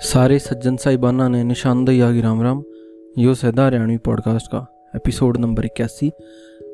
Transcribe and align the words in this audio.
सारे 0.00 0.38
सज्जन 0.38 0.76
साहिबाना 0.76 1.28
ने 1.28 1.44
निशानदेही 1.44 2.00
आगी 2.00 2.20
राम 2.20 2.42
राम। 2.42 2.64
यो 3.18 3.34
सैदा 3.34 3.66
हरियाणवी 3.66 3.96
पॉडकास्ट 3.96 4.46
का 4.46 4.90
एपिसोड 4.96 5.36
नंबर 5.36 5.64
इक्यासी। 5.64 6.12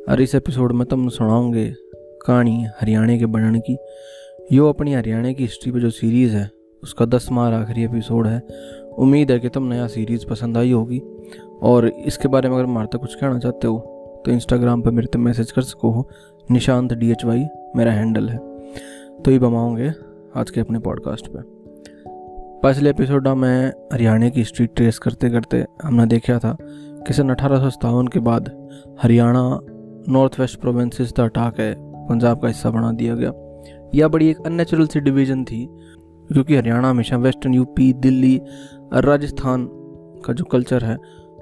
और 0.09 0.21
इस 0.21 0.35
एपिसोड 0.35 0.73
में 0.73 0.87
तुम 0.87 1.09
सुनाओगे 1.09 1.75
कहानी 1.97 2.67
हरियाणा 2.81 3.17
के 3.17 3.27
बनने 3.27 3.61
की। 3.61 3.79
यो 4.53 4.69
अपनी 4.69 4.95
हरियाणा 4.95 5.33
की 5.33 5.43
हिस्ट्री 5.43 5.73
पे 5.73 5.81
जो 5.81 5.91
सीरीज़ 5.91 6.37
है, 6.37 6.51
उसका 6.83 7.05
दसवा 7.05 7.43
और 7.43 7.53
आखिरी 7.53 7.85
एपिसोड 7.85 8.27
है। 8.27 8.43
उम्मीद 8.99 9.31
है 9.31 9.39
कि 9.39 9.49
तुम 9.49 9.63
नया 9.63 9.87
सीरीज़ 9.87 10.27
पसंद 10.27 10.57
आई 10.57 10.73
होगी। 10.73 11.03
और 11.63 11.87
इसके 11.87 12.29
बारे 12.29 12.49
में 12.49 12.57
अगर 12.57 12.67
मारता 12.67 12.99
कुछ 12.99 13.15
कहना 13.15 13.39
चाहते 13.39 13.67
हो 13.67 13.79
तो 14.27 14.31
इंस्टाग्राम 14.31 14.83
पर 14.83 14.91
मेरे 14.91 15.07
तक 15.07 15.17
मैसेज 15.17 15.53
कर 15.53 15.63
सको 15.63 15.91
हो 15.91 16.09
निशांत 16.51 16.93
डी 16.93 17.11
एच 17.11 17.25
वाई 17.25 17.47
मेरा 17.77 17.93
हैंडल 17.93 18.29
है। 18.29 18.39
तो 19.23 19.31
ये 19.31 19.39
बमाओगे 19.39 19.93
आज 20.37 20.51
के 20.51 20.61
अपने 20.61 20.79
पॉडकास्ट 20.79 21.27
पे 21.27 21.62
पिछले 22.63 22.91
एपिसोड 22.91 23.29
में 23.29 23.73
हरियाणा 23.93 24.29
की 24.29 24.41
हिस्ट्री 24.41 24.67
ट्रेस 24.67 24.99
करते 24.99 25.31
करते 25.31 25.65
हमने 25.83 26.07
देखा 26.07 26.39
था 26.39 26.57
कि 27.07 27.13
सन 27.13 27.31
अठारह 27.31 27.59
सौ 27.59 27.71
सतावन 27.71 28.09
के 28.09 28.19
बाद 28.19 28.51
हरियाणा 29.03 29.43
नॉर्थ 30.09 30.39
वेस्ट 30.41 30.61
प्रोविंसेस 30.61 31.13
का 31.13 31.25
अटाक 31.25 31.59
है, 31.61 31.75
पंजाब 31.79 32.41
का 32.41 32.49
हिस्सा 32.49 32.71
बना 32.71 32.93
दिया 32.93 33.15
गया। 33.15 33.33
यह 33.95 34.09
बड़ी 34.09 34.29
एक 34.31 34.47
अननेचुरल 34.47 34.87
सी 34.87 35.01
डिवीज़न 35.01 35.45
थी 35.45 35.67
क्योंकि 35.71 36.57
हरियाणा 36.57 36.91
हमेशा 36.91 37.17
वेस्टर्न 37.17 37.55
यूपी 37.55 37.93
दिल्ली 37.93 38.39
और 38.93 39.05
राजस्थान 39.05 39.67
का 40.27 40.33
जो 40.33 40.45
कल्चर 40.45 40.85
है 40.85 40.97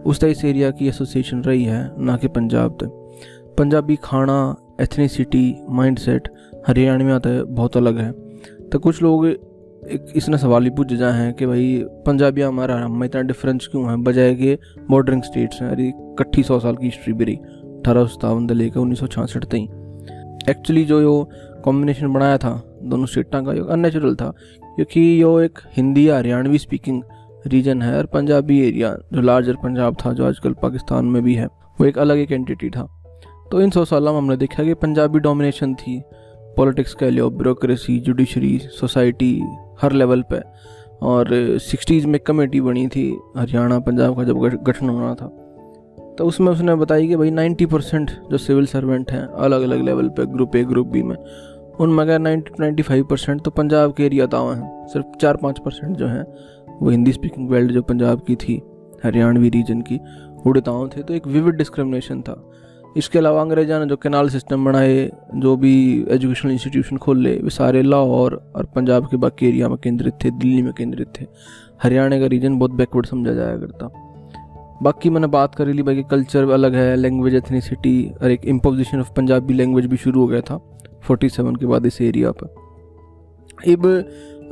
उस 0.07 0.25
इस 0.25 0.45
एरिया 0.45 0.71
की 0.71 0.89
एसोसिएशन 0.89 1.43
रही 1.43 1.65
है, 1.65 1.93
ना 1.99 2.17
कि 2.17 2.29
पंजाब 2.29 2.79
तक 2.83 3.55
पंजाबी 3.59 3.97
खाना 3.97 4.57
एथनीसिटी 4.81 5.57
माइंडसेट 5.69 6.29
हरियाणा 6.69 7.05
में 7.05 7.55
बहुत 7.55 7.77
अलग 7.77 7.99
है। 7.99 8.11
तो 8.69 8.79
कुछ 8.79 9.03
लोग 9.03 9.50
एक 9.91 10.07
इसने 10.17 10.39
सवाल 10.39 10.65
ही 10.65 10.71
पूछे 10.71 10.97
जाए 10.97 11.13
हैं 11.13 11.35
कि 11.35 11.47
भाई, 11.47 11.85
पंजाबी 11.89 12.41
हमारा 12.41 12.77
हम 12.77 13.05
इतना 13.05 13.23
डिफरेंस 13.23 13.69
क्यों 13.71 13.91
है? 13.91 13.97
बजाय 13.97 14.35
के 14.35 14.59
बॉर्डरिंग 14.91 15.23
स्टेट्स 15.23 15.63
हैं, 15.63 15.69
अरे, 15.69 15.89
इकट्ठी 15.89 16.43
सौ 16.43 16.59
साल 16.61 16.77
की 16.77 16.85
हिस्ट्री 16.85 17.13
भी 17.13 17.25
रही, 17.25 17.37
अठारह 17.37 18.01
सौ 18.01 18.07
सतावन 18.07 18.49
से 18.49 18.55
लेकर 18.55 18.81
उन्नीस 18.81 19.01
सौ 19.01 19.07
छियासठ 19.07 19.45
तक 19.45 19.77
एक्चुअली 20.49 20.85
जो 20.85 21.01
यो 21.01 21.29
कॉम्बिनेशन 21.65 22.13
बनाया 22.13 22.39
था, 22.39 22.79
दोनों 22.83 23.07
स्टेटा 23.07 23.41
का, 23.41 23.53
यो 23.53 23.65
अननेचुरल 23.65 24.15
था, 24.15 24.33
क्योंकि 24.65 25.23
यो 25.23 25.41
एक 25.41 25.59
हिंदी 25.77 26.09
या 26.09 26.19
हरियाणवी 26.19 26.59
स्पीकिंग 26.59 27.03
रीजन 27.47 27.83
है, 27.83 27.99
और 27.99 28.07
पंजाबी 28.07 28.69
एरिया 28.69 28.97
जो 29.13 29.21
लार्जर 29.21 29.55
पंजाब 29.55 29.97
था, 30.07 30.13
जो 30.13 30.27
आजकल 30.27 30.53
पाकिस्तान 30.53 31.05
में 31.05 31.23
भी 31.23 31.35
है, 31.35 31.47
वो 31.47 31.85
एक 31.85 31.99
अलग 31.99 32.19
एक 32.19 32.33
एंटिटी 32.33 32.71
था। 32.71 33.03
तो 33.53 33.61
इन 33.61 33.71
सौ 33.71 33.85
साल 33.85 34.03
में 34.03 34.13
हमने 34.13 34.37
देखा 34.37 34.65
कि 34.65 34.75
पंजाबी 34.75 35.19
डोमिनेशन 35.19 35.75
थी 35.75 36.03
पॉलिटिक्स 36.57 36.95
कह 36.95 37.11
लो 37.11 37.31
ब्यूरोक्रेसी 37.31 38.01
जुडिशरी 38.01 38.59
सोसाइटी 38.59 39.43
हर 39.83 39.93
लेवल 39.93 40.23
पे। 40.33 40.41
और 41.03 41.29
सिक्सटीज़ 41.61 42.07
में 42.07 42.19
कमेटी 42.21 42.61
बनी 42.61 42.87
थी, 42.89 43.11
हरियाणा, 43.37 43.79
पंजाब 43.81 44.17
का 44.17 44.25
जब 44.25 44.39
गठन 44.65 44.89
होना 44.89 45.15
था 45.15 45.37
तो 46.19 46.25
उसमें 46.25 46.51
उसने 46.53 46.75
बताई 46.75 47.07
कि 47.09 47.17
भाई 47.17 47.31
नाइन्टी 47.31 47.67
परसेंट 47.67 48.11
जो 48.31 48.39
सिविल 48.39 48.67
सर्वेंट 48.67 49.11
हैं 49.11 49.23
अलग 49.23 49.63
अलग 49.63 49.83
लेवल 49.83 50.09
पे, 50.09 50.27
ग्रुप 50.27 50.57
ए, 50.57 50.65
ग्रुप 50.65 50.87
बी 50.87 51.03
में 51.03 51.17
उनमें 51.81 52.03
अगर 52.05 52.19
ninety 52.19 52.51
to 52.51 52.63
ninety 52.63 52.83
five 52.83 53.05
percent 53.05 53.41
तो 53.43 53.51
पंजाब 53.51 53.93
के 53.93 54.05
एरिया 54.05 54.27
दावा 54.27 54.55
हैं, 54.55 54.87
सिर्फ़ 54.87 55.17
चार 55.21 55.37
पाँच 55.37 55.59
परसेंट 55.59 55.97
जो 55.97 56.07
हैं, 56.07 56.25
वो 56.83 56.91
हिंदी 56.91 57.13
स्पीकिंग 57.13 57.49
बेल्ट 57.49 57.73
जो 57.73 57.83
पंजाब 57.83 58.21
की 58.21 58.37
थी, 58.37 58.61
हरियाणवी 59.05 59.49
रीजन 59.49 59.81
की, 59.81 60.01
उड़ताओं 60.47 60.89
थे 60.89 61.03
तो 61.03 61.15
एक 61.15 61.27
विविड 61.27 61.55
डिस्क्रिमिनेशन 61.55 62.21
था। 62.23 62.35
इसके 62.97 63.19
अलावा 63.19 63.41
अंग्रेजा 63.41 63.79
ने 63.79 63.87
जो 63.87 63.97
कैनाल 63.97 64.29
सिस्टम 64.29 64.65
बनाए, 64.65 65.11
जो 65.35 65.57
भी 65.57 66.07
एजुकेशनल 66.09 66.53
इंस्टीट्यूशन 66.53 66.97
खोल, 66.97 67.27
वे 67.27 67.51
सारे 67.51 67.83
लाहौर 67.83 68.53
और 68.57 68.65
पंजाब 68.67 69.07
के 69.07 69.17
बाकी 69.17 69.49
एरिया 69.49 69.69
में 69.69 69.77
केंद्रित 69.79 70.15
थे, 70.25 70.31
दिल्ली 70.31 70.63
में 70.63 70.73
केंद्रित 70.73 71.09
थे। 71.21 71.27
हरियाणा 71.83 72.19
का 72.21 72.27
रीजन 72.27 72.59
बहुत 72.59 72.71
बैकवर्ड 72.71 73.07
समझा 73.07 73.33
जाया 73.33 73.57
करता। 73.57 73.89
बाकी 74.83 75.11
मैंने 75.11 75.27
बात 75.27 75.55
करी 75.55 75.73
ली 75.73 75.83
बाकी 75.83 76.03
कल्चर 76.03 76.51
अलग 76.51 76.75
है 76.75 76.97
लैंग्वेज 76.97 77.35
एथनीसिटी 77.35 78.13
और 78.23 78.31
एक 78.31 78.45
इम्पोजिशन 78.45 79.01
ऑफ़ 79.01 79.13
पंजाबी 79.13 79.55
लैंग्वेज 79.55 79.87
भी 79.87 79.97
शुरू 79.97 80.21
हो 80.21 80.27
गया 80.27 80.41
था 80.41 80.59
फोर्टी 81.03 81.29
सेवन 81.29 81.57
के 81.57 81.67
बाद 81.67 81.87
इस 81.87 82.01
एरिया 82.01 82.31
पर। 82.33 82.47
अब 83.73 83.87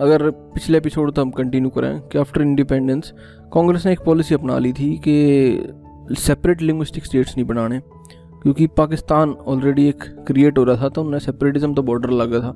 अगर 0.00 0.30
पिछले 0.30 0.78
एपिसोड 0.78 1.12
तो 1.12 1.22
हम 1.22 1.30
कंटिन्यू 1.30 1.70
करें, 1.70 2.00
कि 2.00 2.18
आफ्टर 2.18 2.42
इंडिपेंडेंस 2.42 3.12
कांग्रेस 3.52 3.86
ने 3.86 3.92
एक 3.92 4.00
पॉलिसी 4.00 4.34
अपना 4.34 4.58
ली 4.58 4.72
थी 4.72 4.90
कि 5.08 6.14
सेपरेट 6.18 6.62
लिंग्विस्टिक 6.62 7.04
स्टेट्स 7.04 7.36
नहीं 7.36 7.46
बनाने। 7.46 7.80
क्योंकि 8.42 8.66
पाकिस्तान 8.76 9.30
ऑलरेडी 9.46 9.88
एक 9.88 10.04
क्रिएट 10.26 10.58
हो 10.58 10.64
रहा 10.64 10.82
था 10.82 10.88
तो 10.88 11.02
उन्हें 11.02 11.20
सेपरेटिज्म 11.20 11.74
तो 11.74 11.82
बॉर्डर 11.82 12.10
लगा 12.12 12.40
था, 12.40 12.54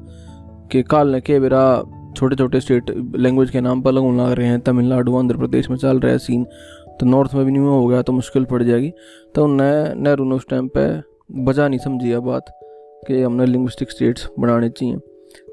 कि 0.72 0.82
काल 0.82 1.08
ने 1.08 1.20
के 1.20 1.38
मेरा 1.40 1.62
छोटे 2.16 2.36
छोटे 2.36 2.60
स्टेट 2.60 2.90
लैंग्वेज 3.16 3.50
के 3.50 3.60
नाम 3.60 3.82
पर 3.82 3.90
अलग 3.90 4.16
लग 4.16 4.32
रहे 4.32 4.46
हैं, 4.46 4.60
तमिलनाडु, 4.60 5.16
आंध्र 5.16 5.36
प्रदेश 5.36 5.70
में 5.70 5.76
चल 5.76 6.00
रहा 6.00 6.12
है 6.12 6.18
सीन 6.18 6.44
तो 7.00 7.06
नॉर्थ 7.06 7.34
में 7.34 7.44
भी 7.44 7.52
नहीं 7.52 7.62
हो 7.62 7.86
गया 7.86 8.02
तो 8.02 8.12
मुश्किल 8.12 8.44
पड़ 8.44 8.62
जाएगी। 8.62 8.92
तो 9.34 9.44
उन्हें 9.44 9.94
नेहरू 9.96 10.24
ने 10.24 10.34
उस 10.34 10.46
टाइम 10.50 10.68
पर 10.68 11.02
बजा 11.38 11.68
नहीं 11.68 11.78
समझी 11.80 12.10
है 12.10 12.18
बात, 12.20 12.44
कि 13.08 13.22
हमने 13.22 13.46
लिंग्विस्टिक 13.46 13.90
स्टेट्स 13.90 14.28
बनाने 14.38 14.68
चाहिए। 14.70 14.96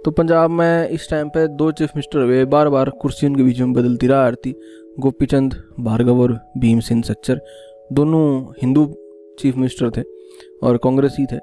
तो 0.06 0.12
पंजाब 0.12 0.52
में 0.52 0.90
इस 0.90 1.10
टाइम 1.10 1.30
पे 1.30 1.48
दो 1.50 1.72
चीफ 1.72 1.90
मिनिस्टर 1.96 2.20
हुए 2.20 2.44
बार 2.48 2.70
बार 2.70 2.90
कुर्सी 3.02 3.28
उनके 3.28 3.44
बीच 3.44 3.60
में 3.60 3.74
बदलती 3.74 4.08
रहा 4.08 4.32
थी 4.36 4.54
गोपी 5.00 5.26
चंद 5.26 5.56
भार्गव 5.80 6.22
और 6.22 6.40
भीम 6.58 6.80
सिंह 6.82 7.04
सच्चर, 7.04 7.42
दोनों 7.94 8.54
हिंदू 8.62 8.86
चीफ 9.40 9.56
मिनिस्टर 9.56 9.90
थे। 9.90 10.02
और 10.64 10.78
कांग्रेस 10.78 11.16
ही 11.20 11.26
थे। 11.26 11.40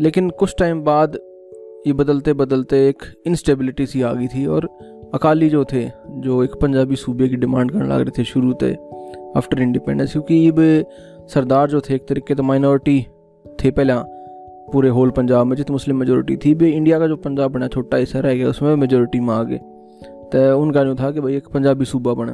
लेकिन 0.00 0.30
कुछ 0.30 0.54
टाइम 0.58 0.82
बाद 0.82 1.18
ये 1.86 1.92
बदलते 1.92 2.32
बदलते 2.32 2.88
एक 2.88 3.02
इंस्टेबिलिटी 3.26 3.86
सी 3.86 4.02
आ 4.02 4.12
गई 4.12 4.26
थी 4.26 4.46
और 4.46 4.68
अकाली 5.14 5.48
जो 5.50 5.64
थे, 5.64 5.90
जो 6.08 6.44
एक 6.44 6.54
पंजाबी 6.54 6.96
सूबे 6.96 7.28
की 7.28 7.36
डिमांड 7.36 7.70
करने 7.70 7.88
लग 7.88 8.00
रहे 8.00 8.10
थे 8.18 8.24
शुरू 8.24 8.54
थे 8.54 8.74
आफ्टर 9.36 9.62
इंडिपेंडेंस 9.62 10.12
क्योंकि 10.12 10.34
ये 10.34 10.84
सरदार 11.28 11.68
जो 11.68 11.80
थे, 11.80 11.94
एक 11.94 12.08
तरीके 12.08 12.34
तो 12.34 12.42
माइनॉरिटी 12.42 13.06
थे 13.64 13.70
पहले, 13.70 13.92
पूरे 14.72 14.88
होल 14.88 15.10
पंजाब 15.10 15.46
में, 15.46 15.56
जितनी 15.56 15.72
मुस्लिम 15.72 15.96
मेजोरिटी 15.96 16.36
थी, 16.36 16.54
भी 16.54 16.70
इंडिया 16.70 16.98
का 16.98 17.06
जो 17.06 17.16
पंजाब 17.16 17.50
बना, 17.50 17.68
छोटा 17.68 17.96
हिस्सा 17.96 18.20
रह 18.20 18.34
गया, 18.34 18.48
उसमें 18.48 18.76
मेजोरिटी 18.76 19.20
में 19.20 19.34
आ 19.34 19.42
गए। 19.42 19.58
तो 20.32 20.58
उनका 20.58 20.84
जो 20.84 20.94
था 20.94 21.10
कि 21.10 21.20
भाई 21.20 21.36
एक 21.36 21.48
पंजाबी 21.48 21.84
सूबा 21.84 22.14
बने। 22.14 22.32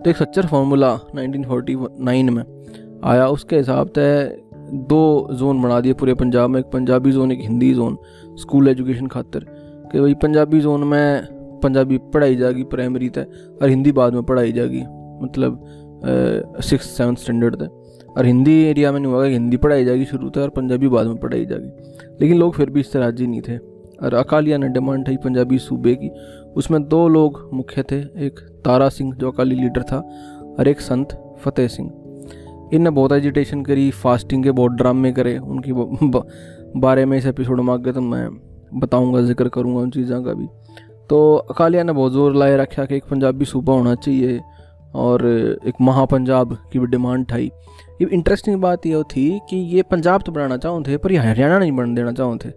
तो 0.00 0.10
एक 0.10 0.16
सच्चर 0.16 0.46
फार्मूला 0.46 1.00
1949 1.14 2.30
में 2.30 2.44
आया, 3.04 3.28
उसके 3.28 3.56
हिसाब 3.56 3.88
से 3.88 4.26
दो 4.70 5.28
जोन 5.32 5.62
बना 5.62 5.80
दिए 5.80 5.92
पूरे 5.92 6.14
पंजाब 6.14 6.50
में, 6.50 6.60
एक 6.60 6.66
पंजाबी 6.66 7.12
जोन, 7.12 7.32
एक 7.32 7.40
हिंदी 7.40 7.72
जोन 7.74 7.98
स्कूल 8.36 8.68
एजुकेशन 8.68 9.06
खातर। 9.06 9.44
कि 9.92 10.00
भाई 10.00 10.14
पंजाबी 10.14 10.60
जोन 10.60 10.84
में 10.84 11.26
पंजाबी 11.62 11.98
पढ़ाई 12.14 12.36
जाएगी 12.36 12.62
प्राइमरी 12.64 13.08
तक 13.08 13.58
और 13.62 13.68
हिंदी 13.68 13.92
बाद 13.92 14.14
में 14.14 14.22
पढ़ाई 14.22 14.52
जाएगी 14.52 14.82
मतलब 15.22 15.64
सिक्स 16.60 16.90
सेवन्थ 16.90 17.18
स्टैंडर्ड 17.18 17.56
तक 17.56 18.14
और 18.16 18.26
हिंदी 18.26 18.52
एरिया 18.64 18.92
में 18.92 19.00
नहीं 19.00 19.12
होगा 19.12 19.26
कि 19.26 19.32
हिंदी 19.32 19.56
पढ़ाई 19.56 19.84
जाएगी 19.84 20.04
शुरू 20.04 20.30
तक 20.30 20.38
और 20.38 20.48
पंजाबी 20.48 20.88
बाद 20.88 21.06
में 21.06 21.16
पढ़ाई 21.16 21.46
जाएगी। 21.46 21.70
लेकिन 22.20 22.38
लोग 22.38 22.54
फिर 22.54 22.70
भी 22.70 22.80
इससे 22.80 22.98
राज़ी 22.98 23.26
नहीं 23.26 23.40
थे। 23.40 23.56
और 24.02 24.14
अकालिया 24.14 24.58
ने 24.58 24.68
डिमांड 24.68 25.08
थी 25.08 25.16
पंजाबी 25.16 25.58
सूबे 25.58 25.94
की। 25.94 26.10
उसमें 26.56 26.82
दो 26.88 27.08
लोग 27.08 27.48
मुख्य 27.54 27.82
थे, 27.82 27.96
एक 27.96 28.40
तारा 28.64 28.88
सिंह, 28.88 29.14
जो 29.14 29.30
अकाली 29.30 29.54
लीडर 29.54 29.82
था, 29.82 29.98
और 30.58 30.68
एक 30.68 30.80
संत 30.80 31.36
फतेह 31.40 31.68
सिंह। 31.68 31.90
इनने 32.72 32.90
बहुत 32.90 33.12
एजिटेशन 33.12 33.62
करी 33.64 33.90
फास्टिंग 33.92 34.44
के 34.44 34.50
बहुत 34.52 34.72
ड्रामे 34.72 35.12
करे, 35.12 35.36
उनकी 35.38 35.72
बारे 36.76 37.04
में 37.04 37.16
इस 37.18 37.26
एपिसोड 37.26 37.60
में 37.60 37.72
आगे 37.74 37.92
तो 37.92 38.00
मैं 38.02 38.28
बताऊँगा, 38.74 39.20
ज़िक्र 39.22 39.48
करूँगा 39.48 39.80
उन 39.80 39.90
चीज़ों 39.90 40.22
का 40.24 40.32
भी। 40.32 40.46
तो 41.10 41.34
अकालिया 41.50 41.82
ने 41.82 41.92
बहुत 41.92 42.12
ज़ोर 42.12 42.34
लाए 42.34 42.56
रखा 42.56 42.84
कि 42.84 42.96
एक 42.96 43.04
पंजाबी 43.10 43.44
सूबा 43.44 43.72
होना 43.72 43.94
चाहिए 43.96 44.40
और 44.96 45.26
एक 45.66 45.80
महापंजाब 45.80 46.56
की 46.72 46.78
भी 46.78 46.86
डिमांड 46.86 47.26
ठाई 47.26 47.50
ये 48.00 48.08
इंटरेस्टिंग 48.08 48.60
बात 48.62 48.86
यह 48.86 49.02
थी 49.10 49.28
कि 49.50 49.56
ये 49.74 49.82
पंजाब 49.82 50.22
तो 50.22 50.32
बनाना 50.32 50.56
चाहो 50.56 50.82
थे, 50.82 50.96
पर 50.96 51.12
हरियाणा 51.14 51.58
नहीं 51.58 51.72
बन 51.72 51.94
देना 51.94 52.12
चाहो 52.12 52.36
थे। 52.36 52.50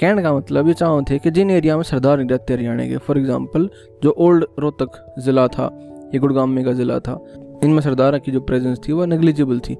कहने 0.00 0.22
का 0.22 0.32
मतलब 0.32 0.68
ये 0.68 0.74
चाहो 0.74 1.02
थे 1.10 1.18
कि 1.18 1.30
जिन 1.30 1.50
एरिया 1.50 1.76
में 1.76 1.82
सरदार 1.84 2.18
नहीं 2.18 2.28
रहते 2.28 2.54
हरियाणा 2.54 2.86
के 2.88 2.96
फॉर 2.98 3.18
एग्ज़ाम्पल 3.18 3.68
जो 4.02 4.14
ओल्ड 4.18 4.44
रोहतक 4.58 5.14
ज़िला 5.18 5.46
था, 5.48 5.70
ये 6.14 6.18
गुड़गाम 6.18 6.50
में 6.50 6.64
का 6.64 6.72
ज़िला 6.72 6.98
था 6.98 7.18
इनमें 7.64 7.80
सरदारा 7.80 8.18
की 8.18 8.32
जो 8.32 8.40
प्रेजेंस 8.40 8.78
थी 8.88 8.92
वह 8.92 9.06
नेग्लिजिबल 9.06 9.58
थी। 9.60 9.74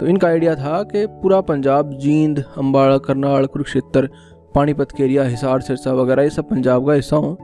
तो 0.00 0.06
इनका 0.06 0.28
आइडिया 0.28 0.54
था 0.54 0.82
कि 0.82 1.06
पूरा 1.12 1.40
पंजाब, 1.40 1.92
जींद 1.92 2.44
अम्बाड़ा 2.58 2.98
करनाल, 2.98 3.46
कुरुक्षेत्र, 3.46 4.08
पानीपत 4.54 4.92
के 4.92 5.04
एरिया 5.04 5.24
हिसार, 5.24 5.60
सिरसा 5.60 5.92
वगैरह, 5.92 6.22
ये 6.22 6.30
सब 6.30 6.48
पंजाब 6.48 6.86
का 6.86 6.92
हिस्सा 6.92 7.16
हों 7.16 7.34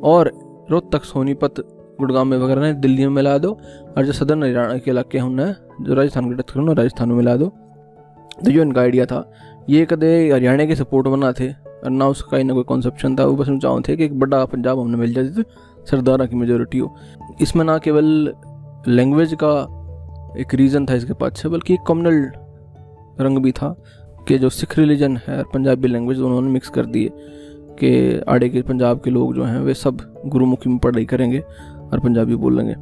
और 0.00 0.32
रोहतक, 0.70 1.04
सोनीपत, 1.04 1.54
गुड़गांव 2.00 2.24
में 2.24 2.38
वगैरह 2.38 2.62
ने 2.62 2.72
दिल्ली 2.74 3.06
में 3.06 3.14
मिला 3.14 3.36
दो 3.38 3.50
और 3.96 4.04
जो 4.04 4.12
सदर्न 4.12 4.42
हरियाणा 4.42 4.76
के 4.76 4.90
इलाके 4.90 5.18
हैं 5.18 5.24
उन्हें 5.24 5.54
जो 5.80 5.94
राजस्थान 5.94 6.30
के 6.30 6.42
टच 6.42 6.76
राजस्थान 6.78 7.08
में 7.08 7.16
मिला 7.16 7.36
दो। 7.36 7.46
तो 8.44 8.50
जो 8.50 8.62
इनका 8.62 8.80
आइडिया 8.80 9.06
था। 9.06 9.30
ये 9.70 9.86
कदे 9.90 10.30
हरियाणा 10.30 10.64
के 10.64 10.74
सपोर्ट 10.74 11.08
बना 11.08 11.32
थे 11.32 11.50
और 11.52 11.90
ना 11.90 12.08
उसका 12.08 12.36
ही 12.36 12.44
ना 12.44 12.54
कोई 12.54 12.64
कॉन्सेप्शन 12.64 13.16
था। 13.16 13.24
वो 13.24 13.36
बस 13.36 13.48
चाहो 13.62 13.80
थे 13.80 13.96
कि 13.96 14.04
एक 14.04 14.18
बड़ा 14.18 14.44
पंजाब 14.44 14.80
हमने 14.80 14.96
मिल 14.96 15.14
जाए 15.14 15.44
सरदारा 15.90 16.26
की 16.26 16.36
मेजोरिटी 16.36 16.78
हो। 16.78 16.94
इसमें 17.40 17.64
ना 17.64 17.78
केवल 17.78 18.32
लैंग्वेज 18.88 19.36
का 19.42 19.50
एक 20.40 20.54
रीज़न 20.54 20.86
था 20.86 20.94
इसके 20.94 21.12
पास 21.12 21.46
बल्कि 21.46 21.74
एक 21.74 21.80
कम्युनल 21.86 22.32
रंग 23.20 23.38
भी 23.38 23.52
था 23.52 23.84
कि 24.28 24.38
जो 24.38 24.50
सिख 24.50 24.78
रिलीजन 24.78 25.16
है 25.16 25.38
और 25.38 25.44
पंजाबी 25.54 25.88
लैंग्वेज 25.88 26.20
उन्होंने 26.20 26.50
मिक्स 26.50 26.68
कर 26.68 26.86
दिए 26.86 27.10
कि 27.78 28.20
आड़े 28.28 28.48
के 28.48 28.62
पंजाब 28.62 29.00
के 29.00 29.10
लोग 29.10 29.34
जो 29.34 29.44
हैं, 29.44 29.60
वे 29.60 29.74
सब 29.74 29.98
गुरुमुखी 30.26 30.70
में 30.70 30.78
पढ़ाई 30.78 31.04
करेंगे 31.04 31.40
और 31.92 32.00
पंजाबी 32.00 32.34
बोलेंगे। 32.34 32.74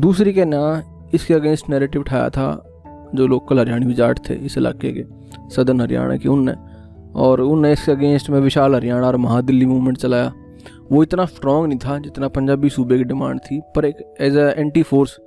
दूसरी 0.00 0.32
के 0.32 0.44
ना, 0.44 0.82
इसके 1.14 1.34
अगेंस्ट 1.34 1.70
नैरेटिव 1.70 2.00
उठाया 2.00 2.28
था 2.28 2.64
जो 3.14 3.26
लोकल 3.26 3.58
हरियाणवी 3.58 3.94
जाट 3.94 4.18
थे 4.28 4.34
इस 4.34 4.58
इलाके 4.58 4.92
के 4.92 5.04
सदर्न 5.50 5.80
हरियाणा 5.80 6.16
के 6.16 6.28
उनने। 6.28 6.54
और 7.14 7.40
उनने 7.40 7.72
इसके 7.72 7.92
अगेंस्ट 7.92 8.30
में 8.30 8.40
विशाल 8.40 8.74
हरियाणा 8.74 9.06
और 9.06 9.16
महादिल्ली 9.16 9.66
मूवमेंट 9.66 9.98
चलाया। 9.98 10.32
वो 10.90 11.02
इतना 11.02 11.24
स्ट्रॉन्ग 11.26 11.68
नहीं 11.68 11.78
था 11.78 11.98
जितना 12.00 12.28
पंजाबी 12.30 12.68
सूबे 12.70 12.98
की 12.98 13.04
डिमांड 13.04 13.40
थी, 13.40 13.60
पर 13.76 13.84
एक 13.84 14.02
एज 14.20 14.36
ए 14.36 14.52
एंटी 14.58 14.82
फोर्स 14.82 15.18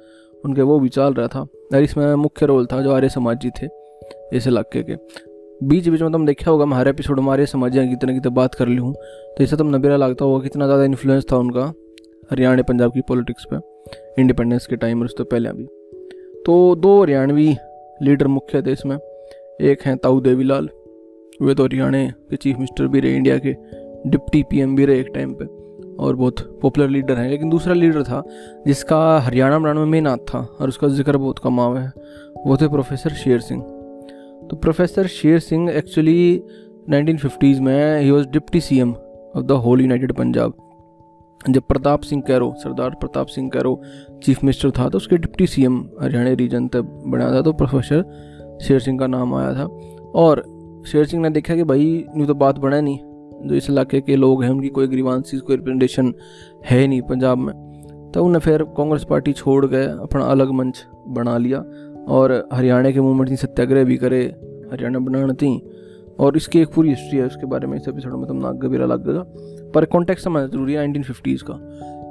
उनके 0.44 0.62
वो 0.62 0.80
भी 0.80 0.90
चल 0.90 1.14
रहा 1.14 1.28
था। 1.28 1.40
और 1.40 1.84
इसमें 1.84 2.14
मुख्य 2.18 2.46
रोल 2.46 2.66
था 2.66 2.82
जो 2.82 2.94
आर्य 2.94 3.10
समाज 3.10 3.40
जी 3.40 3.50
थे, 3.52 3.68
इस 4.34 4.48
इलाके 4.48 4.84
के। 4.84 4.96
बीच 5.62 5.88
बीच 5.90 6.02
में 6.02 6.12
तुम 6.12 6.26
देखा 6.26 6.52
होगा 6.52 6.66
मैं 6.66 6.78
हर 6.78 6.88
एपिसोड 6.88 7.20
में 7.20 7.32
आर्य 7.32 7.46
समाजिया 7.46 7.84
की 7.84 7.90
कितने 7.90 8.14
की 8.14 8.30
बात 8.32 8.56
कर 8.56 8.68
ली 8.68 8.78
हूँ 8.78 8.94
तो 8.94 9.44
इससे 9.44 9.58
तुम 9.58 9.76
नबीरा 9.76 9.96
लगता 9.98 10.26
होगा 10.26 10.44
कितना 10.44 10.66
ज़्यादा 10.66 10.84
इन्फ्लुएंस 10.84 11.26
था 11.32 11.38
उनका 11.38 11.62
हरियाणा 12.32 12.62
पंजाब 12.64 12.92
की 12.94 13.02
पॉलिटिक्स 13.08 13.46
पर 13.46 14.16
इंडिपेंडेंस 14.20 14.66
के 14.68 14.76
टाइम 14.76 15.00
और 15.00 15.06
उससे 15.06 15.24
पहले 15.26 15.52
भी। 15.52 15.66
तो 16.46 16.76
दो 16.76 17.02
हरियाणवी 17.02 17.48
लीडर 18.02 18.28
मुख्य 18.28 18.62
थे 18.62 18.72
इसमें, 18.72 18.96
एक 19.62 19.82
हैं 19.82 19.96
ताऊ 19.98 20.20
देवीलाल, 20.22 20.70
वे 21.40 21.54
तो 21.56 21.64
हरियाणा 21.64 22.06
के 22.30 22.36
चीफ 22.36 22.56
मिनिस्टर 22.56 22.88
भी 22.88 23.00
रहे 23.00 23.16
इंडिया 23.16 23.38
के। 23.38 23.54
डिप्टी 24.08 24.44
पीएम 24.44 24.76
भी 24.76 24.86
रहे 24.86 25.00
एक 25.00 25.12
टाइम 25.16 25.34
पे, 25.34 25.46
और 25.96 26.16
बहुत 26.16 26.60
पॉपुलर 26.62 26.90
लीडर 26.90 27.18
हैं, 27.18 27.30
लेकिन 27.30 27.50
दूसरा 27.50 27.74
लीडर 27.74 28.04
था, 28.04 28.24
जिसका 28.68 29.20
हरियाणा 29.20 29.60
बनाने 29.60 29.80
में 29.80 29.86
मेन 29.86 30.08
हाथ 30.08 30.18
था, 30.18 30.40
और 30.62 30.68
उसका 30.68 30.88
ज़िक्र 30.88 31.18
बहुत 31.18 31.40
कम 31.40 31.60
आवा 31.60 31.80
है, 31.80 31.92
वो 32.48 32.58
थे 32.58 32.68
प्रोफेसर 32.68 33.10
शेर 33.10 33.40
सिंह 33.40 33.62
तो 34.50 34.56
professor 34.56 35.08
Sher 35.08 35.40
Singh 35.40 35.70
actually 35.70 36.44
1950s 36.90 37.60
में 37.60 38.02
ही 38.02 38.12
was 38.12 38.28
deputy 38.28 38.62
CM 38.62 38.94
of 39.36 39.44
the 39.44 39.52
whole 39.52 39.82
united 39.82 40.14
Punjab 40.14 40.54
जब 41.50 41.62
प्रताप 41.62 42.02
सिंह 42.02 42.22
कैरो, 42.28 42.54
सरदार 42.58 42.90
प्रताप 42.90 43.28
सिंह 43.28 43.50
कैरो 43.50 43.82
चीफ 44.24 44.44
मिनिस्टर 44.44 44.72
था 44.72 44.88
तो 44.90 44.98
उसके 44.98 45.18
डिप्टी 45.18 45.48
सीएम 45.48 45.80
हरियाणा 46.02 46.32
रीजन 46.32 46.68
तक 46.68 46.82
बना 47.08 47.32
था 47.32 47.42
तो 47.42 47.54
प्रोफेसर 47.54 48.58
शेर 48.62 48.80
सिंह 48.80 49.00
का 49.00 49.08
नाम 49.08 49.36
आया 49.36 49.54
था। 49.54 49.66
और 50.16 50.44
शेर 50.88 51.06
सिंह 51.06 51.22
ने 51.24 51.30
देखा 51.30 51.56
कि 51.56 51.64
भाई, 51.64 52.06
यूँ 52.18 52.28
तो 52.28 52.34
बात 52.34 52.58
बना 52.58 52.82
नहीं। 52.82 53.00
जो 53.46 53.56
इस 53.56 53.70
इलाके 53.70 54.02
के 54.02 54.16
लोग 54.16 54.44
हैं, 54.44 54.50
उनकी 54.50 54.68
कोई 54.68 54.88
ग्रीवांसीज 54.88 55.42
कोई 55.42 55.56
रिप्रेजेंटेशन 55.56 56.14
है 56.66 56.88
नहीं 56.88 57.02
पंजाब 57.02 57.38
में। 57.38 58.12
तो 58.14 58.24
उन्हें 58.26 58.40
फिर 58.40 58.64
कांग्रेस 58.64 59.04
पार्टी 59.04 59.34
छोड़ 59.34 59.66
गए, 59.66 59.86
अपना 59.86 60.26
अलग 60.26 60.52
मंच 60.52 60.86
बना 61.08 61.38
लिया 61.38 61.60
और 62.08 62.48
हरियाणा 62.54 62.92
के 62.92 63.02
मूवमेंट 63.02 63.30
की 63.30 63.36
सत्याग्रह 63.36 63.84
भी 63.84 63.98
करे, 63.98 64.24
हरियाणा 64.72 65.00
बनाना 65.00 65.34
थी। 65.34 65.70
और 66.20 66.38
इसकी 66.38 66.60
एक 66.60 66.70
पूरी 66.74 66.90
हिस्ट्री 66.90 67.20
है, 67.20 67.26
उसके 67.26 67.46
बारे 67.46 67.68
में 67.68 67.78
इस 67.78 67.88
एपिसोड 67.88 68.14
में 68.14 68.26
तुम 68.28 68.38
नाग 68.38 68.58
गबीरा 68.58 68.86
लग 68.86 69.08
गया। 69.08 69.24
पर 69.72 69.86
कॉन्टेक्ट 69.86 70.22
समझना 70.22 70.48
ज़रूरी 70.48 70.74
है 70.74 70.78
नाइनटीन 70.78 71.04
फिफ्टीज़ 71.04 71.44
का, 71.44 71.54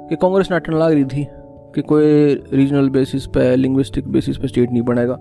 कि 0.09 0.15
कांग्रेस 0.15 0.51
नाटन 0.51 0.73
लग 0.73 0.93
रही 0.93 1.05
थी 1.05 1.27
कि 1.75 1.81
कोई 1.81 2.33
रीजनल 2.53 2.89
बेसिस 2.89 3.25
पे 3.25 3.55
लिंग्विस्टिक 3.55 4.07
बेसिस 4.07 4.37
पे 4.37 4.47
स्टेट 4.47 4.71
नहीं 4.71 4.81
बनेगा। 4.81 5.13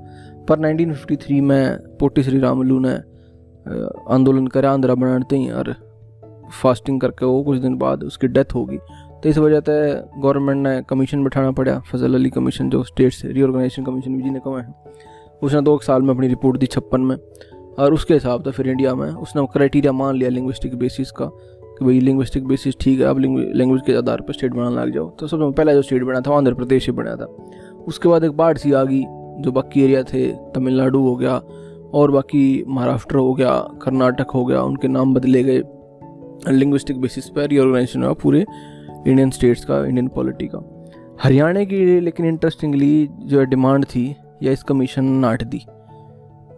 पर 0.48 0.58
1953 0.58 1.40
में 1.40 1.78
पोटी 2.00 2.22
श्री 2.22 2.38
रामलू 2.38 2.78
ने 2.78 2.94
आंदोलन 4.14 4.46
करा, 4.46 4.72
आंध्रा 4.72 4.94
बनाते 4.94 5.36
ही 5.36 5.50
और 5.50 5.74
फास्टिंग 6.52 7.00
करके 7.00 7.26
वो 7.26 7.42
कुछ 7.42 7.58
दिन 7.58 7.76
बाद 7.76 8.02
उसकी 8.04 8.28
डेथ 8.28 8.54
होगी 8.54 8.78
तो 9.16 9.28
इस 9.28 9.38
वजह 9.38 9.60
से 9.60 9.94
गवर्नमेंट 10.20 10.66
ने 10.66 10.80
कमीशन 10.82 11.22
बैठाना 11.24 11.50
पड़ा, 11.50 11.78
फजल 11.82 12.14
अली 12.14 12.30
कमीशन, 12.30 12.70
जो 12.70 12.82
स्टेट 12.84 13.12
से 13.12 13.28
रीऑर्गेनाइजेशन 13.28 13.84
कमीशन 13.84 14.16
भी 14.16 14.22
जिन्हें 14.22 14.40
कहा 14.46 14.60
है। 14.60 14.74
उसने 15.42 15.60
दो 15.60 15.78
साल 15.78 16.02
में 16.02 16.14
अपनी 16.14 16.28
रिपोर्ट 16.28 16.58
दी 16.58 16.66
छप्पन 16.66 17.00
में, 17.00 17.16
और 17.78 17.94
उसके 17.94 18.14
हिसाब 18.14 18.44
से 18.44 18.50
फिर 18.50 18.68
इंडिया 18.68 18.94
में 18.94 19.08
उसने 19.08 19.46
क्राइटेरिया 19.52 19.92
मान 19.92 20.14
लिया 20.16 20.30
लिंग्विस्टिक 20.30 20.74
बेसिस 20.74 21.10
का, 21.10 21.24
कि 21.24 21.84
भाई 21.84 22.00
लिंग्विस्टिक 22.00 22.46
बेसिस 22.46 22.74
ठीक 22.80 23.00
है 23.00 23.06
अब 23.06 23.18
लैंग्वेज 23.18 23.82
के 23.86 23.96
आधार 23.96 24.20
पर 24.20 24.32
स्टेट 24.32 24.54
बनाने 24.54 24.76
लग 24.76 24.92
जाओ। 24.94 25.08
तो 25.10 25.26
सबसे 25.26 25.50
पहला 25.52 25.72
जो 25.72 25.82
स्टेट 25.82 26.02
बना 26.02 26.20
था 26.20 26.36
आंध्र 26.36 26.54
प्रदेश 26.54 26.86
ही 26.86 26.92
बना 26.92 27.14
था। 27.16 27.24
उसके 27.88 28.08
बाद 28.08 28.24
एक 28.24 28.32
बाढ़ 28.32 28.58
सी 28.58 28.72
आ 28.72 28.84
गई, 28.84 29.02
जो 29.40 29.52
बाकी 29.52 29.82
एरिया 29.84 30.02
थे, 30.02 30.26
तमिलनाडु 30.54 30.98
हो 30.98 31.16
गया, 31.16 31.36
और 31.94 32.10
बाकी 32.10 32.64
महाराष्ट्र 32.68 33.16
हो 33.16 33.34
गया, 33.34 33.50
कर्नाटक 33.82 34.30
हो 34.30 34.44
गया, 34.44 34.62
उनके 34.62 34.88
नाम 34.88 35.14
बदले 35.14 35.42
गए। 35.42 35.62
लिंग्विस्टिक 36.48 37.00
बेसिस 37.00 37.28
पर 37.28 37.48
रीऑर्गेनाइजेशन 37.48 38.02
हुआ 38.02 38.12
पूरे 38.12 38.40
इंडियन 38.40 39.30
स्टेट्स 39.30 39.64
का 39.64 39.78
इंडियन 39.78 40.08
पॉलिटी 40.08 40.48
का। 40.54 40.58
हरियाणा 41.22 41.62
की 41.64 42.00
लेकिन 42.00 42.26
इंटरेस्टिंगली 42.26 43.08
जो 43.22 43.44
डिमांड 43.44 43.84
थी, 43.84 44.14
या 44.42 44.52
इस 44.52 44.62
कमीशन 44.62 45.04
ने 45.04 45.26
आठ 45.26 45.42
दी 45.44 45.62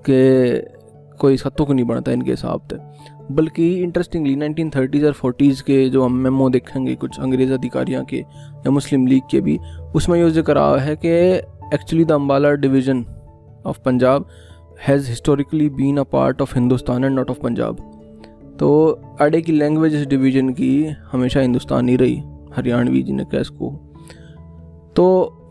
कि 0.09 0.79
कोई 1.21 1.35
इसका 1.35 1.51
तुक 1.51 1.71
नहीं 1.71 1.85
बनता 1.85 2.13
इनके 2.13 2.31
हिसाब 2.31 2.61
से। 2.73 2.77
बल्कि 3.35 3.69
इंटरेस्टिंगली 3.75 4.35
नाइनटीन 4.37 4.71
थर्टीज़ 4.71 5.05
और 5.07 5.13
फोर्टीज़ 5.13 5.63
के 5.63 5.89
जो 5.91 6.05
हम 6.05 6.17
मेमो 6.17 6.49
देखेंगे, 6.51 6.95
कुछ 6.95 7.19
अंग्रेज़ 7.21 7.53
अधिकारियों 7.53 8.05
के, 8.05 8.17
या 8.17 8.71
मुस्लिम 8.71 9.07
लीग 9.07 9.23
के 9.31 9.41
भी, 9.41 9.59
उसमें 9.95 10.19
ये 10.19 10.31
ज़िक्र 10.31 10.55
रहा 10.55 10.77
है 10.79 10.97
कि 10.97 11.09
actually 11.75 12.05
the 12.05 12.13
Ambala 12.13 12.51
division 12.57 13.05
of 13.67 13.79
Punjab 13.85 14.29
has 14.89 15.09
historically 15.09 15.69
been 15.71 15.99
a 15.99 16.03
part 16.13 16.43
of 16.43 16.55
Hindustan 16.55 17.05
and 17.05 17.15
not 17.15 17.31
of 17.31 17.41
Punjab 17.41 17.79
तो 18.59 19.01
अडे 19.21 19.41
की 19.41 19.53
लैंग्वेज 19.53 20.07
डिवीज़न 20.07 20.49
की 20.51 20.87
हमेशा 21.13 21.41
हिंदुस्तानी 21.41 21.97
रही, 21.97 22.23
हरियाणवी 22.55 23.03
जिन्हें 23.03 23.41
इसको। 23.41 23.71
तो 24.97 25.05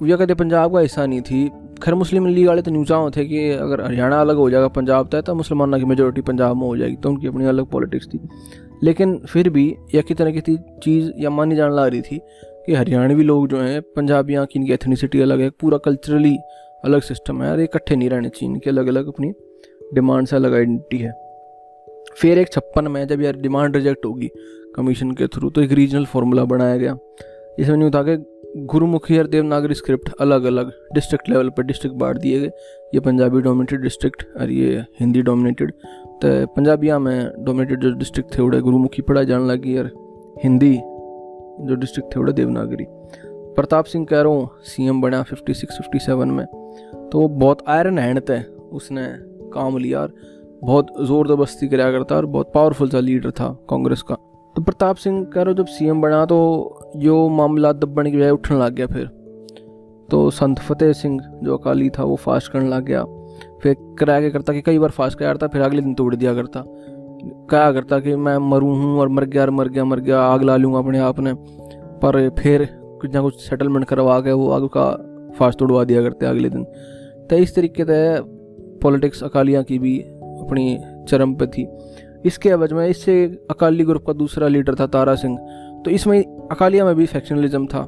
यह 0.04 0.16
कहते 0.16 0.34
पंजाब 0.34 0.74
का 0.74 0.80
हिस्सा 0.80 1.06
नहीं 1.06 1.22
थी। 1.22 1.50
खैर, 1.84 1.96
मुस्लिम 1.96 2.28
लीग 2.28 2.48
वाले 2.48 2.62
तो 2.62 2.72
न्यू 2.72 2.86
चाहो 2.86 3.10
थे 3.12 3.26
कि 3.26 3.50
अगर 3.50 3.82
हरियाणा 3.82 4.22
अलग 4.22 4.36
हो 4.36 4.50
जाएगा 4.50 4.68
पंजाब 4.68 5.08
तय 5.08 5.22
तो 5.22 5.36
मुसलमानों 5.36 5.80
की 5.80 5.86
मेजोरिटी 5.86 6.22
पंजाब 6.22 6.56
में 6.56 6.68
हो 6.68 6.78
जाएगी 6.78 6.96
तो 6.96 7.10
उनकी 7.10 7.28
अपनी 7.28 7.46
अलग 7.46 7.66
पॉलिटिक्स 7.66 8.08
थी। 8.08 8.20
लेकिन 8.84 9.18
फिर 9.18 9.50
भी 9.50 9.76
यह 9.96 10.02
की 10.02 10.14
तरह 10.14 10.32
की 10.32 10.58
चीज़ 10.84 11.12
या 11.20 11.30
मानी 11.30 11.56
जाने 11.56 11.76
लग 11.76 11.90
रही 11.90 12.02
थी 12.02 12.20
कि 12.66 12.74
हरियाणवी 12.74 13.24
लोग 13.24 13.48
जो 13.48 13.58
हैं 13.58 13.82
पंजाबियाँ 13.82 14.46
की 14.46 14.60
इनकी 14.60 14.74
एथनिसिटी 14.74 15.22
अलग 15.22 15.40
है, 15.40 15.50
पूरा 15.50 15.78
कल्चरली 15.78 16.38
अलग 16.86 17.02
सिस्टम 17.02 17.44
है, 17.44 17.52
और 17.52 17.60
इकट्ठे 17.60 17.96
नहीं 17.96 18.10
रहने 18.10 18.30
चाहिए, 18.30 18.54
इनकी 18.54 18.70
अलग 18.70 18.88
अलग 18.88 19.08
अपनी 19.08 19.32
डिमांड 19.94 20.28
से 20.28 20.36
अलग 20.36 20.54
आइडेंटिटी 20.54 20.98
है। 20.98 21.27
फिर 22.16 22.40
एक 22.40 22.52
छप्पन 22.54 22.88
में 22.88 23.06
जब 23.08 23.22
यार 23.22 23.36
डिमांड 23.38 23.76
रिजेक्ट 23.76 24.06
होगी 24.06 24.30
कमीशन 24.76 25.12
के 25.12 25.28
थ्रू 25.28 25.50
तो 25.50 25.62
एक 25.62 25.72
रीजनल 25.72 26.06
फार्मूला 26.06 26.44
बनाया 26.46 26.78
गया। 26.78 26.98
इसमें 27.60 27.78
नहीं 27.78 27.90
था 27.92 28.02
कि 28.04 28.18
गुरुमुखी 28.66 29.18
और 29.20 29.28
देवनागरी 29.28 29.74
स्क्रिप्ट 29.74 30.10
अलग 30.22 30.44
अलग 30.46 30.72
डिस्ट्रिक्ट 30.94 31.30
लेवल 31.30 31.50
पर 31.50 31.64
डिस्ट्रिक्ट 31.64 31.96
बांट 31.96 32.18
दिए 32.18 32.40
गए। 32.40 32.50
ये 32.94 33.00
पंजाबी 33.00 33.42
डोमिनेटेड 33.42 33.82
डिस्ट्रिक्ट 33.82 34.26
और 34.42 34.52
ये 34.52 34.84
हिंदी 35.00 35.22
डोमिनेटेड 35.22 35.72
तो 36.22 36.46
पंजाबिया 36.48 37.00
में 37.00 37.32
डोमिनेटेड 37.46 37.82
जो 37.82 37.92
डिस्ट्रिक्ट 37.94 38.38
थे, 38.38 38.42
उड़े 38.42 38.60
गुरुमुखी 38.60 39.02
पढ़ाई 39.02 39.26
जाने 39.26 39.46
लगी 39.46 39.78
और 39.78 39.92
हिंदी 40.44 40.74
जो 40.74 41.76
डिस्ट्रिक्ट 41.76 42.16
थे, 42.16 42.20
उड़े 42.20 42.34
देवनागरी 42.34 42.86
प्रताप 43.56 43.86
सिंह 43.86 44.06
कह 44.06 44.22
रहा 44.22 44.34
हूँ 44.34 44.50
सी 44.66 44.88
एम 44.88 45.02
बना 45.02 45.22
फिफ्टी 45.24 45.54
सिक्स 45.54 45.78
फिफ्टी 45.78 46.00
सेवन 46.00 46.32
में। 46.32 46.46
तो 46.46 47.20
वो 47.20 47.28
बहुत 47.28 47.64
आयरन 47.68 48.00
हैंड 48.00 48.20
थे, 48.30 48.42
उसने 48.72 49.08
काम 49.54 49.78
लिया 49.78 50.02
और 50.02 50.14
बहुत 50.62 50.88
ज़ोर 51.02 51.28
जबरस्ती 51.28 51.68
कराया 51.68 51.92
करता 51.92 52.16
और 52.16 52.26
बहुत 52.26 52.52
पावरफुल 52.54 52.90
सा 52.90 53.00
लीडर 53.00 53.32
था 53.32 53.48
कांग्रेस 53.70 54.02
का। 54.02 54.16
तो 54.56 54.62
प्रताप 54.62 54.96
सिंह 54.96 55.24
कह 55.26 55.42
रहे 55.42 55.54
जब 55.54 55.66
सीएम 55.68 56.02
बना 56.02 56.26
तो 56.26 56.38
जो 56.98 57.28
मामला 57.30 57.72
दबने 57.74 58.12
की 58.12 58.18
बजाय 58.18 58.32
उठने 58.32 58.58
लग 58.60 58.74
गया 58.74 58.88
फिर। 58.88 59.06
तो 60.10 60.30
संत 60.32 60.60
फतेह 60.60 60.94
सिंह 60.94 61.20
जो 61.44 61.58
अकाली 61.58 61.90
था 61.90 62.04
वो 62.04 62.16
फास्ट 62.16 62.52
करने 62.52 62.70
लग 62.70 62.86
गया। 62.86 63.04
फिर 63.62 63.76
कराया 64.00 64.20
क्या 64.20 64.30
करता 64.30 64.54
कि 64.54 64.62
कई 64.62 64.80
बार 64.80 64.90
फास्ट 64.90 65.18
कराया 65.20 65.34
करता, 65.34 65.48
फिर 65.48 65.62
अगले 65.62 65.82
दिन 65.82 65.94
तोड़ 65.94 66.16
दिया 66.16 66.34
करता। 66.34 66.64
कहा 67.52 67.72
करता 67.72 68.00
कि 68.00 68.16
मैं 68.16 68.38
मरूँ 68.50 68.76
हूँ 68.78 69.00
और 69.00 69.10
मर 69.10 69.26
गया 69.26 69.42
और 69.42 69.50
मर 69.50 69.68
गया 69.68 69.84
मर 69.86 70.00
गया, 70.00 70.22
आग 70.22 70.44
ला 70.44 70.56
लूँगा 70.56 70.80
अपने 70.80 71.00
आप 71.00 71.20
ने। 71.20 71.34
पर 72.02 72.30
फिर 72.40 72.68
कुछ 73.02 73.14
ना 73.14 73.22
कुछ 73.22 73.40
सेटलमेंट 73.42 73.86
करवा 73.86 74.20
के 74.20 74.32
वो 74.32 74.50
आग 74.52 74.68
का 74.78 74.90
फास्ट 75.38 75.60
तोड़वा 75.60 75.84
दिया 75.84 76.02
करते 76.02 76.26
अगले 76.26 76.50
दिन। 76.50 76.64
तो 77.30 77.36
इस 77.36 77.56
तरीके 77.56 77.84
से 77.84 78.22
पॉलिटिक्स 78.82 79.24
अकालियाँ 79.24 79.64
की 79.64 79.80
भी 79.80 79.98
अपनी 80.48 80.78
चरम 81.10 81.34
पे 81.34 81.48
थी। 81.48 81.68
इसके 82.26 82.50
अवज 82.50 82.74
में 82.74 82.88
इससे 82.88 83.26
अकाली 83.52 83.84
ग्रुप 83.84 84.06
का 84.08 84.14
दूसरा 84.14 84.48
लीडर 84.48 84.76
था 84.76 84.88
तारा 84.88 85.16
सिंह। 85.16 85.38
तो 85.86 85.92
इसमें 85.92 86.20
अकालिया 86.52 86.86
में 86.86 86.96
भी 86.96 87.06
फैक्शनलिज्म 87.06 87.66
था। 87.66 87.86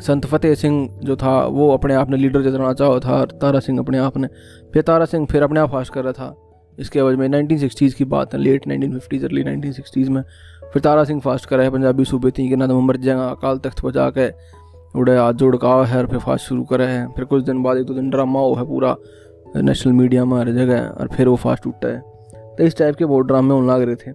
संत 0.00 0.26
फतेह 0.26 0.54
सिंह 0.54 1.00
जो 1.02 1.16
था, 1.16 1.46
वो 1.46 1.70
अपने 1.70 1.94
आप 1.94 2.10
ने 2.10 2.16
लीडर 2.16 2.42
जितना 2.42 2.72
चाहो 2.72 2.98
था 3.00 3.24
तारा 3.24 3.60
सिंह 3.60 3.78
अपने 3.78 3.98
आप 3.98 4.16
ने, 4.16 4.28
फिर 4.72 4.82
तारा 4.82 5.04
सिंह 5.04 5.26
फिर 5.26 5.42
अपने 5.42 5.60
आप 5.60 5.70
फास्ट 5.70 5.92
कर 5.92 6.04
रहा 6.04 6.12
था। 6.12 6.34
इसके 6.78 7.00
अवज 7.00 7.16
में 7.16 7.28
नाइनटीन 7.28 7.58
सिक्सटीज़ 7.58 7.94
की 7.96 8.04
बात 8.04 8.34
है 8.34 8.40
late 8.40 8.66
nineteen 8.66 8.92
fifties 8.92 9.24
early 9.24 9.44
nineteen 9.44 9.72
sixties 9.72 10.10
में 10.10 10.22
फिर 10.72 10.82
तारा 10.82 11.04
सिंह 11.04 11.20
फास्ट 11.20 11.46
कर 11.46 11.56
रहा 11.56 11.66
है। 11.66 11.72
पंजाबी 11.72 12.04
सूबे 12.04 12.30
थी 12.30 12.48
कि 12.48 12.56
ना 12.56 12.66
तो 12.66 12.80
मर 12.80 12.96
जाएगा, 12.96 13.26
अकाल 13.26 13.58
तख्त 13.58 13.84
बजा 13.84 14.10
के 14.10 14.30
उड़े 14.98 15.16
हाथ 15.16 15.32
जोड़ 15.32 15.56
का 15.56 15.84
है 15.84 15.98
और 15.98 16.06
फिर 16.06 16.18
फास्ट 16.18 16.46
शुरू 16.46 16.64
करे 16.64 16.84
हैं। 16.84 17.12
फिर 17.12 17.24
कुछ 17.24 17.44
दिन 17.44 17.62
बाद 17.62 17.76
एक 17.76 17.84
दो 17.84 17.94
दिन 17.94 18.10
ड्रामा 18.10 18.40
हो 18.40 18.54
है 18.54 18.66
पूरा। 18.66 18.96
नेशनल 19.62 19.92
मीडिया 19.92 20.24
में 20.24 20.38
हर 20.38 20.52
जगह 20.52 20.86
और 20.86 21.08
फिर 21.08 21.28
वो 21.28 21.36
फास्ट 21.36 21.66
उठता 21.66 21.88
है। 21.88 22.00
तो 22.34 22.64
इस 22.64 22.78
टाइप 22.78 22.96
के 22.96 23.04
बहुत 23.04 23.26
ड्रामे 23.26 23.54
होने 23.54 23.72
लग 23.72 23.82
रहे 23.82 23.94
थे। 23.94 24.12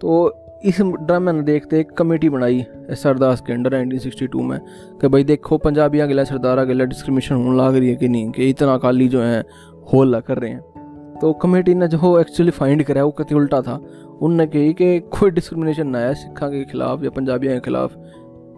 तो 0.00 0.38
इस 0.64 0.80
ड्रामे 0.80 1.32
ने 1.32 1.42
देखते 1.42 1.80
एक 1.80 1.92
कमेटी 1.92 2.28
बनाई 2.28 2.66
सरदास 2.90 3.40
के 3.40 3.52
अंडर 3.52 3.74
1962 3.74 4.42
में 4.42 4.60
कि 5.00 5.08
भाई 5.08 5.24
देखो 5.24 5.58
पंजाबियाँ 5.58 6.08
लिए 6.08 6.24
सरदारा 6.24 6.64
लिए 6.64 6.86
डिस्क्रिमिनेशन 6.86 7.34
होने 7.34 7.58
लग 7.58 7.76
रही 7.76 7.88
है 7.88 7.96
कि 7.96 8.08
नहीं, 8.08 8.30
कि 8.30 8.50
इतना 8.50 8.74
अकाली 8.74 9.08
जो 9.08 9.22
है, 9.22 9.44
होल 9.94 10.20
कर 10.20 10.38
रहे 10.38 10.50
हैं। 10.50 10.60
तो 11.20 11.32
कमेटी 11.32 11.74
ने 11.74 11.88
जो 11.88 12.20
एक्चुअली 12.20 12.50
फाइंड 12.50 12.82
कराया 12.82 13.04
वो 13.04 13.10
कति 13.10 13.34
उल्टा 13.34 13.62
था। 13.62 13.80
उनने 14.22 14.46
कही 14.46 14.72
कि 14.72 15.00
कोई 15.00 15.30
डिस्क्रिमिनेशन 15.30 15.86
ना 15.86 15.98
आया 15.98 16.12
सिखा 16.12 16.48
के 16.48 16.64
खिलाफ 16.64 17.04
या 17.04 17.10
पंजाबियों 17.10 17.54
के 17.54 17.60
खिलाफ 17.60 17.94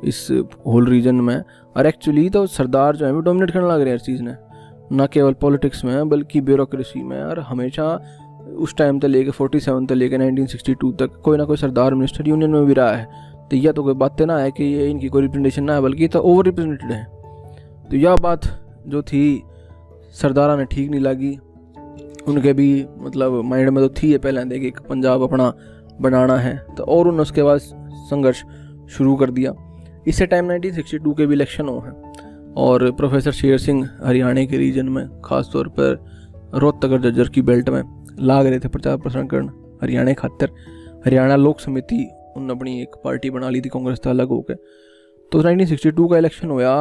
इस 0.05 0.45
होल 0.67 0.87
रीजन 0.87 1.15
में। 1.15 1.43
और 1.77 1.87
एक्चुअली 1.87 2.31
तो 2.31 2.47
सरदार 2.47 2.97
जो 2.97 3.07
है 3.07 3.13
वो 3.13 3.21
डोमिनेट 3.21 3.51
करने 3.51 3.67
लग 3.67 3.75
रहे 3.75 3.85
हैं 3.85 3.93
हर 3.93 3.99
चीज़ 3.99 4.23
ने। 4.23 4.35
ना 4.93 5.07
केवल 5.07 5.33
पॉलिटिक्स 5.33 5.85
में 5.85 6.09
बल्कि 6.09 6.41
ब्यूरोक्रेसी 6.41 7.03
में 7.03 7.23
और 7.23 7.41
हमेशा 7.41 8.01
उस 8.59 8.77
टाइम 8.77 9.01
तक 9.01 9.05
लेके 9.05 9.31
फोर्टी 9.31 9.61
सेवन 9.61 9.87
तक 9.87 9.93
लेके 9.93 10.19
नाइनटीन 10.19 10.47
सिक्सटी 10.47 10.75
टू 10.75 10.93
तक 10.93 11.07
कोई 11.07 11.39
ना 11.39 11.45
कोई 11.45 11.57
सरदार 11.57 11.95
मिनिस्टर 11.95 12.29
यूनियन 12.29 12.51
में 12.51 12.67
भी 12.67 12.73
रहा 12.73 12.93
है। 12.93 13.09
तो 13.51 13.57
यह 13.57 13.73
तो 13.73 13.83
कोई 13.83 13.95
बातें 13.95 14.27
ना 14.27 14.39
है 14.39 14.51
कि 14.51 14.65
ये 14.65 14.91
इनकी 14.91 15.09
कोई 15.09 15.23
रिप्रेजेंटेशन 15.23 15.65
ना 15.65 15.75
है, 15.75 15.81
बल्कि 15.81 16.09
तो 16.09 16.21
ओवर 16.21 16.45
रिप्रेजेंटेड 16.45 16.93
है। 16.93 17.05
तो 17.91 17.97
यह 17.97 18.17
बात 18.17 18.41
जो 18.87 19.03
थी, 19.03 19.43
सरदारा 20.13 20.57
ने 20.57 20.65
ठीक 20.65 20.91
नहीं 20.91 21.01
लगी। 21.01 21.39
उनके 22.29 22.53
भी 22.53 22.87
मतलब 22.99 23.43
माइंड 23.45 23.71
में 23.71 23.89
तो 23.89 23.95
थी 24.03 24.13
है 24.13 24.19
पहले 24.19 24.45
देखिए 24.45 24.71
कि 24.71 24.89
पंजाब 24.89 25.23
अपना 25.23 25.53
बनाना 26.01 26.37
है। 26.37 26.67
तो 26.77 26.85
और 26.85 26.99
उन्होंने 26.99 27.23
उसके 27.23 27.43
बाद 27.43 27.59
संघर्ष 27.95 28.43
शुरू 28.91 29.17
कर 29.17 29.31
दिया। 29.31 29.53
इससे 30.07 30.27
टाइम 30.27 30.53
1962 30.53 31.15
के 31.15 31.27
भी 31.27 31.35
इलेक्शन 31.35 31.69
हो 31.69 31.79
हैं। 31.79 32.13
और 32.57 32.91
प्रोफेसर 32.91 33.33
शेर 33.33 33.59
सिंह 33.59 33.89
हरियाणा 34.03 34.45
के 34.45 34.57
रीजन 34.57 34.89
में 34.89 35.07
ख़ास 35.23 35.51
तौर 35.53 35.69
पर 35.69 35.99
रोहतक 36.55 36.97
जज्जर 37.03 37.29
की 37.29 37.43
बेल्ट 37.43 37.69
में 37.69 37.83
लाग 38.21 38.47
रहे 38.47 38.59
थे 38.59 38.69
प्रचार 38.69 38.97
प्रसार 38.97 39.25
करना 39.27 39.79
हरियाणा 39.83 40.13
खातर। 40.13 40.51
हरियाणा 41.07 41.37
लोक 41.37 41.61
समिति 41.61 42.07
उन 42.37 42.51
अपनी 42.51 42.81
एक 42.83 42.95
पार्टी 43.05 43.31
बना 43.31 43.49
ली 43.51 43.61
थी, 43.61 43.69
कांग्रेस 43.69 43.99
से 44.05 44.11
अलग 44.11 44.29
होकर 44.29 44.55
तो 45.33 45.43
1962 45.43 46.09
का 46.11 46.19
इलेक्शन 46.19 46.51
होया 46.51 46.75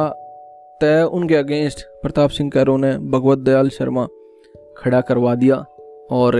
तय 0.80 1.02
उनके 1.12 1.34
अगेंस्ट 1.34 1.84
प्रताप 2.02 2.30
सिंह 2.30 2.50
कैरो 2.50 2.76
ने 2.76 2.96
भगवत 2.98 3.38
दयाल 3.38 3.68
शर्मा 3.68 4.06
खड़ा 4.78 5.00
करवा 5.00 5.34
दिया। 5.34 5.56
और 6.10 6.36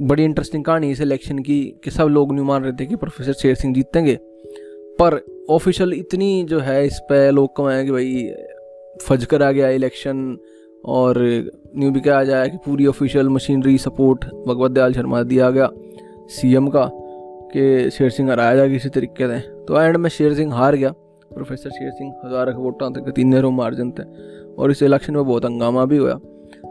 बड़ी 0.00 0.24
इंटरेस्टिंग 0.24 0.64
कहानी 0.64 0.90
इस 0.90 1.00
इलेक्शन 1.00 1.38
की 1.38 1.60
कि 1.84 1.90
सब 1.90 2.08
लोग 2.08 2.32
नहीं 2.32 2.44
मान 2.44 2.62
रहे 2.62 2.72
थे 2.72 2.86
कि 2.86 2.96
प्रोफेसर 2.96 3.32
शेर 3.32 3.54
सिंह 3.54 3.74
जीतेंगे। 3.74 4.18
पर 5.00 5.16
ऑफिशियल 5.50 5.92
इतनी 5.92 6.42
जो 6.44 6.58
है 6.58 6.84
इस 6.86 6.98
पे 7.08 7.30
लोग 7.30 7.56
कमाए 7.56 7.84
कि 7.84 7.90
भाई 7.90 8.32
फज 9.02 9.24
कर 9.24 9.42
आ 9.42 9.50
गया 9.52 9.68
इलेक्शन 9.70 10.36
और 10.84 11.18
न्यू 11.76 11.90
भी 11.90 12.00
कहा 12.00 12.22
जाए 12.24 12.48
कि 12.48 12.56
पूरी 12.64 12.86
official 12.86 13.28
machinery 13.28 13.76
support 13.78 14.24
Bhagwat 14.48 14.70
Dayal 14.70 14.92
Sharma 14.92 15.22
दिया 15.22 15.50
गया 15.50 15.68
सीएम 16.30 16.68
का 16.68 16.88
कि 17.52 17.90
शेर 17.90 18.10
सिंह 18.10 18.30
हराया 18.30 18.56
जाए 18.56 18.68
किसी 18.70 18.88
तरीके 18.88 19.28
से। 19.28 19.38
तो 19.64 19.80
एंड 19.80 19.96
में 19.96 20.08
शेर 20.10 20.34
सिंह 20.34 20.54
हार 20.54 20.76
गया। 20.76 20.90
प्रोफेसर 21.34 21.70
शेर 21.70 21.90
सिंह 21.90 22.14
हज़ार 22.24 22.52
वोटा 22.54 22.88
तक, 22.90 23.12
तीन 23.16 23.34
रो 23.36 23.50
मार्जिन 23.50 23.90
थे 23.90 24.02
और 24.54 24.70
इस 24.70 24.82
इलेक्शन 24.82 25.14
में 25.14 25.24
बहुत 25.24 25.44
हंगामा 25.44 25.84
भी 25.84 25.96
हुआ 25.96 26.18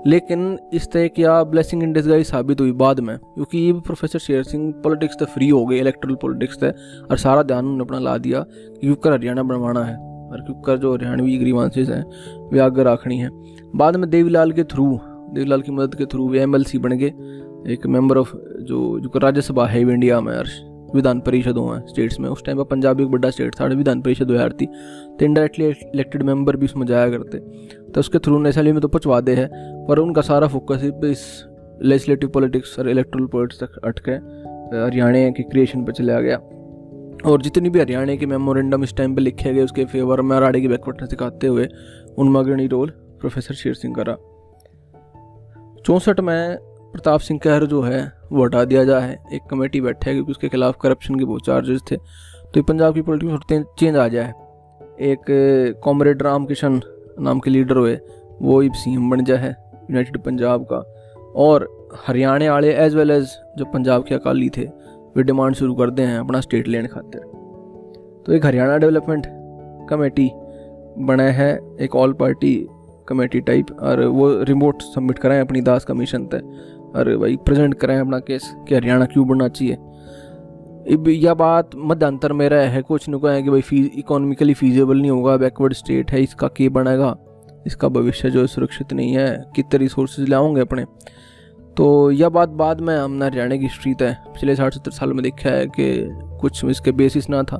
लेकिन 0.07 0.57
इस 0.73 0.91
तरह 0.91 1.07
क्या 1.07 1.43
ब्लेसिंग 1.43 1.83
इन 1.83 1.93
डिस्गाइज 1.93 2.25
साबित 2.27 2.61
हुई 2.61 2.71
बाद 2.73 2.99
में, 2.99 3.17
क्योंकि 3.17 3.57
ये 3.57 3.73
प्रोफेसर 3.79 4.19
शेर 4.19 4.43
सिंह 4.43 4.71
पॉलिटिक्स 4.83 5.19
से 5.19 5.25
फ्री 5.25 5.49
हो 5.49 5.65
गए 5.65 5.79
इलेक्ट्रल 5.79 6.15
पॉलिटिक्स 6.21 6.59
से, 6.59 6.69
और 7.01 7.17
सारा 7.17 7.43
ध्यान 7.43 7.65
उन्होंने 7.65 7.83
अपना 7.83 7.99
ला 7.99 8.17
दिया 8.17 8.39
कि 8.41 8.79
क्योंकि 8.79 9.09
हरियाणा 9.09 9.43
बनवाना 9.43 9.83
है, 9.83 9.95
और 9.95 10.41
क्योंकि 10.41 10.77
जो 10.77 10.93
हरियाणवी 10.93 11.37
ग्रीवांसेज 11.37 11.91
हैं, 11.91 12.03
वे 12.51 12.59
आगे 12.59 12.83
रखनी 12.83 13.17
है। 13.17 13.29
बाद 13.75 13.95
में 13.95 14.09
देवीलाल 14.09 14.51
के 14.51 14.63
थ्रू 14.65 14.99
देवीलाल 15.33 15.61
की 15.61 15.71
मदद 15.71 15.95
के 15.95 16.05
थ्रू 16.05 16.29
वे 16.29 16.39
एमएलसी 16.39 16.77
बन 16.77 16.97
गए, 16.97 17.13
एक 17.73 17.87
मेंबर 17.87 18.17
ऑफ़ 18.17 18.35
जो 18.61 18.99
जो 18.99 19.19
राज्यसभा 19.19 19.65
है 19.67 19.81
इंडिया 19.81 20.19
में 20.21 20.33
विधान 20.95 21.19
परिषद 21.19 21.57
हुआ 21.57 21.79
स्टेट्स 21.87 22.19
में। 22.19 22.29
उस 22.29 22.43
टाइम 22.45 22.57
पर 22.57 22.63
पंजाब 22.65 23.01
एक 23.01 23.07
बड़ा 23.07 23.29
स्टेट 23.29 23.55
था 23.59 23.65
विधान 23.67 24.01
परिषद 24.01 24.31
हुआ 24.31 24.47
थी 24.51 24.65
तो 24.65 25.25
इंडायरेक्टली 25.25 25.65
इलेक्टेड 25.65 26.23
मेंबर 26.23 26.55
भी 26.55 26.65
उसमें 26.65 26.85
जाया 26.87 27.09
करते। 27.09 27.37
तो 27.37 27.99
उसके 27.99 28.19
थ्रू 28.19 28.39
नेशनली 28.39 28.71
में 28.71 28.81
तो 28.81 28.87
पचवा 28.87 29.19
दे 29.21 29.35
है, 29.35 29.47
पर 29.87 29.99
उनका 29.99 30.21
सारा 30.21 30.47
फोकस 30.47 30.83
इस 31.05 31.25
लेजिस्लेटिव 31.81 32.29
पॉलिटिक्स 32.29 32.77
और 32.79 32.89
इलेक्ट्रल 32.89 33.25
पॉलिटिक्स 33.25 33.63
तक 33.63 33.77
अटके 33.85 34.11
हरियाणा 34.75 35.29
की 35.29 35.43
क्रिएशन 35.43 35.83
पर 35.85 35.91
चला 35.91 36.19
गया। 36.19 36.37
और 37.25 37.41
जितनी 37.41 37.69
भी 37.69 37.79
हरियाणा 37.79 38.15
के 38.15 38.25
मेमोरेंडम 38.25 38.83
इस 38.83 38.95
टाइम 38.95 39.15
पर 39.15 39.21
लिखे 39.21 39.53
गए 39.53 39.63
उसके 39.63 39.85
फेवर 39.85 40.21
में 40.21 40.35
अराड़े 40.37 40.61
की 40.61 40.67
बैकवर्डनेस 40.67 41.09
दिखाते 41.09 41.47
हुए, 41.47 41.67
उनमें 42.17 42.39
अग्रणी 42.39 42.67
रोल 42.67 42.89
प्रोफेसर 43.19 43.53
शेर 43.53 43.73
सिंह 43.73 43.93
करा 43.95 44.15
चौंसठ 45.85 46.19
में 46.19 46.57
प्रताप 46.93 47.19
सिंह 47.19 47.39
कहर 47.43 47.65
जो 47.65 47.81
है 47.81 48.01
वो 48.33 48.43
हटा 48.43 48.63
दिया 48.65 48.83
जाए 48.83 49.17
एक 49.33 49.41
कमेटी 49.49 49.81
बैठे 49.81 50.13
क्योंकि 50.13 50.31
उसके 50.31 50.49
खिलाफ 50.49 50.77
करप्शन 50.81 51.15
के 51.15 51.25
बहुत 51.25 51.45
चार्जेस 51.45 51.81
थे। 51.91 51.95
तो 51.95 52.51
ये 52.55 52.61
पंजाब 52.63 52.93
की 52.93 53.01
पॉलिटिक्स 53.01 53.65
चेंज 53.79 53.95
आ 53.97 54.07
जाए 54.07 54.33
एक 55.01 55.25
कॉमरेड 55.83 56.21
राम 56.23 56.45
किशन 56.45 56.81
नाम 57.19 57.39
के 57.39 57.49
लीडर 57.49 57.77
हुए, 57.77 57.99
वो 58.41 58.59
ही 58.59 58.69
सी 58.75 58.97
बन 59.09 59.23
जाए 59.23 59.49
यूनाइटेड 59.49 60.17
पंजाब 60.17 60.63
का। 60.71 60.77
और 61.35 61.67
हरियाणा 62.07 62.51
वाले 62.51 62.73
एज 62.75 62.95
वेल 62.95 63.11
एज 63.11 63.37
जो 63.57 63.65
पंजाब 63.65 64.03
के 64.03 64.15
अकाली 64.15 64.49
थे, 64.49 64.65
वे 65.15 65.23
डिमांड 65.23 65.55
शुरू 65.55 65.75
कर 65.75 65.89
दे 65.89 66.01
हैं 66.01 66.17
अपना 66.19 66.39
स्टेट 66.41 66.67
लेने 66.67 66.87
खातिर 66.87 67.21
तो 68.25 68.33
एक 68.33 68.45
हरियाणा 68.45 68.77
डेवलपमेंट 68.77 69.25
कमेटी 69.89 70.29
बना 70.97 71.23
है, 71.23 71.53
एक 71.81 71.95
ऑल 71.95 72.13
पार्टी 72.13 72.55
कमेटी 73.07 73.39
टाइप 73.41 73.71
और 73.79 74.03
वो 74.07 74.31
रिमोट 74.43 74.81
सबमिट 74.83 75.19
कराएँ 75.19 75.41
अपनी 75.41 75.61
दास 75.61 75.85
कमीशन 75.85 76.25
तक 76.25 76.72
और 76.95 77.15
भाई 77.17 77.35
प्रेजेंट 77.35 77.73
करें 77.73 77.99
अपना 77.99 78.19
केस 78.19 78.53
कि 78.67 78.75
हरियाणा 78.75 79.05
क्यों 79.05 79.27
बनना 79.27 79.47
चाहिए? 79.47 79.77
इब 80.87 81.07
यह 81.07 81.33
बात 81.33 81.69
मध्यांतर 81.75 82.33
में 82.33 82.47
रहा 82.49 82.61
है, 82.61 82.81
कुछ 82.81 83.09
नहीं 83.09 83.21
कहें 83.21 83.43
कि 83.43 83.49
भाई 83.49 83.61
फ़ीस 83.61 83.89
इकोनॉमिकली 83.95 84.53
फीजेबल 84.53 85.01
नहीं 85.01 85.11
होगा 85.11 85.37
बैकवर्ड 85.37 85.73
स्टेट 85.73 86.11
है, 86.11 86.21
इसका 86.23 86.47
के 86.47 86.69
बनेगा? 86.69 87.15
इसका 87.67 87.87
भविष्य 87.87 88.29
जो 88.29 88.45
सुरक्षित 88.47 88.93
नहीं 88.93 89.13
है, 89.13 89.45
कितने 89.55 89.79
रिसोर्सेज 89.79 90.29
लाओगे 90.29 90.61
अपने? 90.61 90.85
तो 91.77 92.11
यह 92.11 92.29
बात, 92.29 92.49
बाद 92.49 92.81
में 92.81 92.95
हमने 92.95 93.25
हरियाणा 93.25 93.55
की 93.55 93.63
हिस्ट्री 93.63 93.93
तय 93.93 94.15
पिछले 94.27 94.55
साठ, 94.55 94.73
सत्तर 94.73 94.91
साल 94.91 95.13
में 95.13 95.23
देखा 95.23 95.49
है 95.49 95.65
कि 95.67 96.09
कुछ 96.41 96.65
इसके 96.65 96.91
बेसिस 96.91 97.29
ना 97.29 97.43
था, 97.43 97.57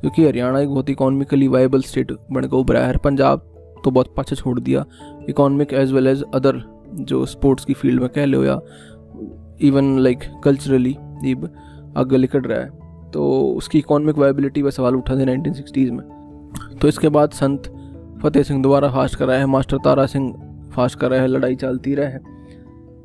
क्योंकि 0.00 0.26
हरियाणा 0.26 0.60
एक 0.60 0.68
बहुत 0.68 0.90
इकोनॉमिकली 0.90 1.48
वाइबल 1.48 1.82
स्टेट 1.82 2.12
बन 2.32 2.44
के 2.44 2.56
उभरा 2.56 2.80
है। 2.80 2.96
पंजाब 2.96 3.50
तो 3.84 3.90
बहुत 3.90 4.14
पाछे 4.16 4.36
छोड़ 4.36 4.58
दिया 4.60 4.84
economic 5.28 5.72
as 5.72 5.92
well 5.92 6.06
as 6.06 6.22
other 6.34 6.62
जो 6.94 7.24
स्पोर्ट्स 7.26 7.64
की 7.64 7.72
फ़ील्ड 7.72 8.00
में 8.00 8.08
कह 8.08 8.24
लो 8.24 8.44
या 8.44 8.60
इवन 9.62 9.98
लाइक 9.98 10.24
कल्चरली 10.44 10.96
इब 11.24 11.48
आगे 11.96 12.18
निकल 12.18 12.40
रहा 12.40 12.60
है। 12.60 13.10
तो 13.10 13.40
उसकी 13.56 13.78
इकोनॉमिक 13.78 14.18
वायबिलिटी 14.18 14.62
पर 14.62 14.70
सवाल 14.70 14.96
उठा 14.96 15.16
थे 15.16 15.24
नाइनटीन 15.24 15.94
में। 15.94 16.78
तो 16.80 16.88
इसके 16.88 17.08
बाद 17.08 17.30
संत 17.30 17.66
फतेह 18.22 18.42
सिंह 18.42 18.62
दोबारा 18.62 18.88
फास्ट 18.90 19.16
कर 19.16 19.26
रहा 19.26 19.38
है, 19.38 19.46
मास्टर 19.46 19.78
तारा 19.84 20.06
सिंह 20.06 20.32
फास्ट 20.74 20.98
कर 20.98 21.10
रहा 21.10 21.20
है, 21.20 21.26
लड़ाई 21.26 21.54
चलती 21.54 21.94
रहे 21.94 22.18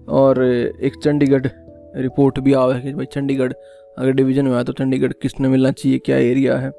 और 0.10 0.44
एक 0.44 0.94
चंडीगढ़ 1.04 1.48
रिपोर्ट 1.96 2.40
भी 2.40 2.54
आवा 2.54 2.74
है 2.74 2.82
कि 2.82 2.94
भाई 2.94 3.06
चंडीगढ़ 3.06 3.54
अगर 3.98 4.12
डिवीज़न 4.12 4.46
में 4.46 4.54
आया 4.54 4.64
तो 4.64 4.74
चंडीगढ़ 4.74 5.14
किसने 5.22 5.48
मिलना 5.48 5.72
चाहिए, 5.72 5.98
क्या 5.98 6.18
एरिया 6.18 6.58
है? 6.58 6.70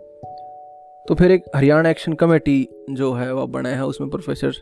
तो 1.06 1.14
फिर 1.14 1.30
एक 1.30 1.44
हरियाणा 1.56 1.90
एक्शन 1.90 2.12
कमेटी 2.12 2.68
जो 2.90 3.12
है, 3.12 3.32
वह 3.34 3.46
बना 3.46 3.68
है, 3.68 3.86
उसमें 3.86 4.10
प्रोफेसर 4.10 4.52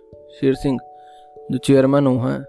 शेर 0.40 0.54
सिंह 0.54 0.78
जो 1.52 1.58
चेयरमैन 1.58 2.06
हुआ 2.06 2.32
हैं। 2.32 2.42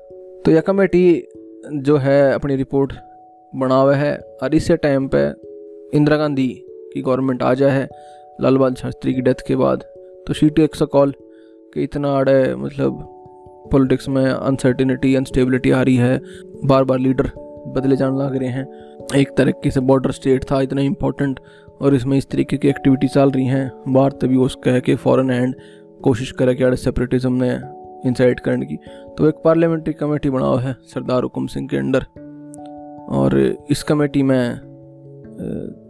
तो 0.45 0.51
यह 0.51 0.61
कमेटी 0.61 1.27
जो 1.73 1.97
है 1.97 2.33
अपनी 2.33 2.55
रिपोर्ट 2.55 2.93
बना 3.55 3.75
हुआ 3.75 3.95
है 3.95 4.17
और 4.43 4.55
इसी 4.55 4.75
टाइम 4.75 5.09
पे 5.15 5.27
इंदिरा 5.97 6.17
गांधी 6.17 6.65
की 6.93 7.01
गवर्नमेंट 7.01 7.43
आ 7.43 7.53
जाए 7.53 7.71
है, 7.71 7.89
लाल 8.41 8.57
बहादुर 8.57 8.77
शास्त्री 8.77 9.13
की 9.13 9.21
डेथ 9.21 9.47
के 9.47 9.55
बाद। 9.55 9.83
तो 10.27 10.33
शी 10.33 10.49
टेक्स 10.49 10.81
एक 10.81 10.87
कॉल 10.87 11.13
कि 11.73 11.83
इतना 11.83 12.11
आड़े 12.11 12.55
मतलब 12.55 13.15
पॉलिटिक्स 13.71 14.09
में 14.09 14.25
अनसर्टिनिटी 14.25 15.15
अनस्टेबिलिटी 15.15 15.71
आ 15.71 15.81
रही 15.81 15.95
है। 15.95 16.21
बार 16.65 16.83
बार 16.83 16.99
लीडर 16.99 17.31
बदले 17.67 17.95
जाने 17.95 18.23
लग 18.23 18.35
रहे 18.35 18.49
हैं। 18.49 18.67
एक 19.17 19.37
तरीके 19.37 19.71
से 19.71 19.79
बॉर्डर 19.79 20.11
स्टेट 20.11 20.43
था, 20.43 20.61
इतना 20.61 20.81
इम्पोर्टेंट 20.81 21.39
और 21.81 21.95
इसमें 21.95 22.17
इस 22.17 22.29
तरीके 22.29 22.57
की 22.57 22.67
एक्टिविटी 22.67 23.07
चल 23.07 23.31
रही 23.31 23.45
हैं। 23.45 23.71
बाहर 23.87 24.11
तभी 24.11 24.37
वो 24.37 24.49
कह 24.63 24.79
के 24.79 24.95
फॉरन 24.95 25.29
हैंड 25.29 25.55
कोशिश 26.03 26.31
करे 26.31 26.55
कि 26.55 26.63
अड़े 26.63 26.77
सेपरेटिज्म 26.77 27.43
ने 27.43 27.78
इंसाइट 28.05 28.39
करने 28.39 28.65
की। 28.65 28.75
तो 29.17 29.27
एक 29.27 29.41
पार्लियामेंट्री 29.45 29.93
कमेटी 29.93 30.29
बना 30.29 30.45
हुआ 30.45 30.61
है, 30.61 30.75
सरदार 30.85 31.23
हुकुम 31.23 31.47
सिंह 31.47 31.67
के 31.67 31.77
अंडर 31.77 32.05
और 33.11 33.37
इस 33.71 33.83
कमेटी 33.83 34.23
में 34.23 34.59